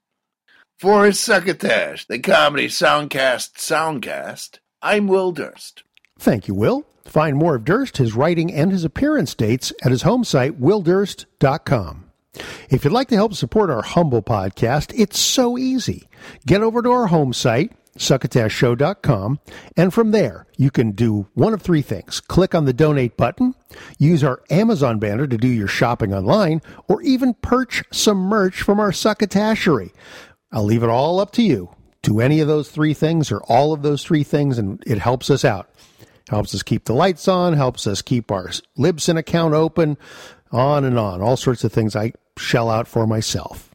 [0.77, 5.83] For his Succotash, the comedy soundcast soundcast, I'm Will Durst.
[6.19, 6.85] Thank you, Will.
[7.05, 12.09] Find more of Durst, his writing, and his appearance dates at his home site, willdurst.com.
[12.69, 16.07] If you'd like to help support our humble podcast, it's so easy.
[16.45, 19.39] Get over to our home site, succotashshow.com,
[19.77, 22.19] and from there, you can do one of three things.
[22.19, 23.53] Click on the donate button,
[23.99, 28.79] use our Amazon banner to do your shopping online, or even purchase some merch from
[28.79, 29.91] our succotashery.
[30.51, 31.69] I'll leave it all up to you.
[32.01, 35.29] Do any of those three things or all of those three things, and it helps
[35.29, 35.69] us out.
[36.29, 39.97] Helps us keep the lights on, helps us keep our Libsyn account open,
[40.51, 41.21] on and on.
[41.21, 43.69] All sorts of things I shell out for myself.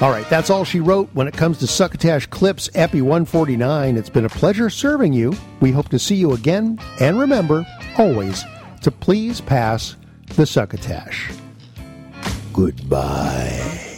[0.00, 3.96] All right, that's all she wrote when it comes to Succotash Clips Epi 149.
[3.98, 5.34] It's been a pleasure serving you.
[5.60, 6.78] We hope to see you again.
[7.00, 7.66] And remember,
[7.98, 8.42] always,
[8.80, 9.96] to please pass
[10.36, 11.30] the Succotash.
[12.54, 13.89] Goodbye.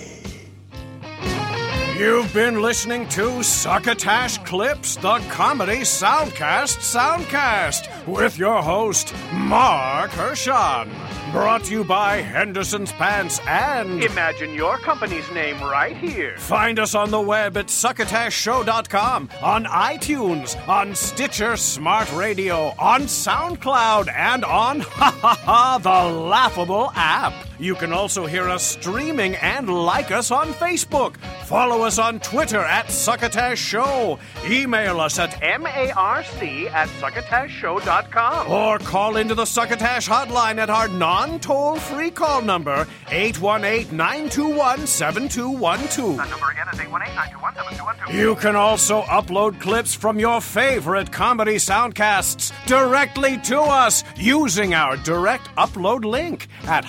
[2.02, 10.90] You've been listening to Succotash Clips, the comedy soundcast soundcast, with your host, Marc Hershon.
[11.30, 14.02] Brought to you by Henderson's Pants and.
[14.02, 16.36] Imagine your company's name right here.
[16.38, 24.12] Find us on the web at succotashshow.com, on iTunes, on Stitcher Smart Radio, on SoundCloud,
[24.12, 27.32] and on ha ha ha the laughable app.
[27.62, 31.16] You can also hear us streaming and like us on Facebook.
[31.46, 34.18] Follow us on Twitter at Succotash Show.
[34.44, 38.50] Email us at M-A-R-C at succotashshow.com.
[38.50, 44.84] or call into the Succotash hotline at our non toll free call number 818 921
[44.84, 46.16] 7212.
[46.16, 48.12] That number again is 818-921-7212.
[48.14, 54.96] You can also upload clips from your favorite comedy soundcasts directly to us using our
[54.98, 56.84] direct upload link at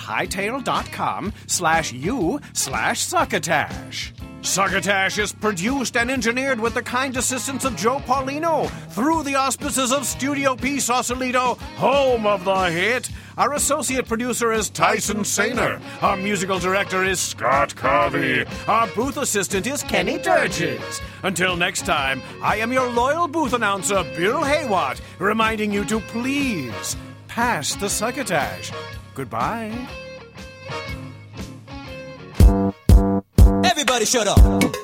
[0.64, 4.12] hightail.com slash you slash succotash.
[4.42, 9.90] Succotash is produced and engineered with the kind assistance of Joe Paulino through the auspices
[9.90, 13.08] of Studio P Sausalito, home of the hit.
[13.38, 15.80] Our associate producer is Tyson Sainer.
[16.02, 18.44] Our musical director is Scott Covey.
[18.68, 21.00] Our booth assistant is Kenny Durges.
[21.22, 26.96] Until next time, I am your loyal booth announcer, Bill Haywatt, reminding you to please
[27.28, 28.70] pass the succotash.
[29.14, 29.72] Goodbye.
[33.94, 34.83] Everybody shut up.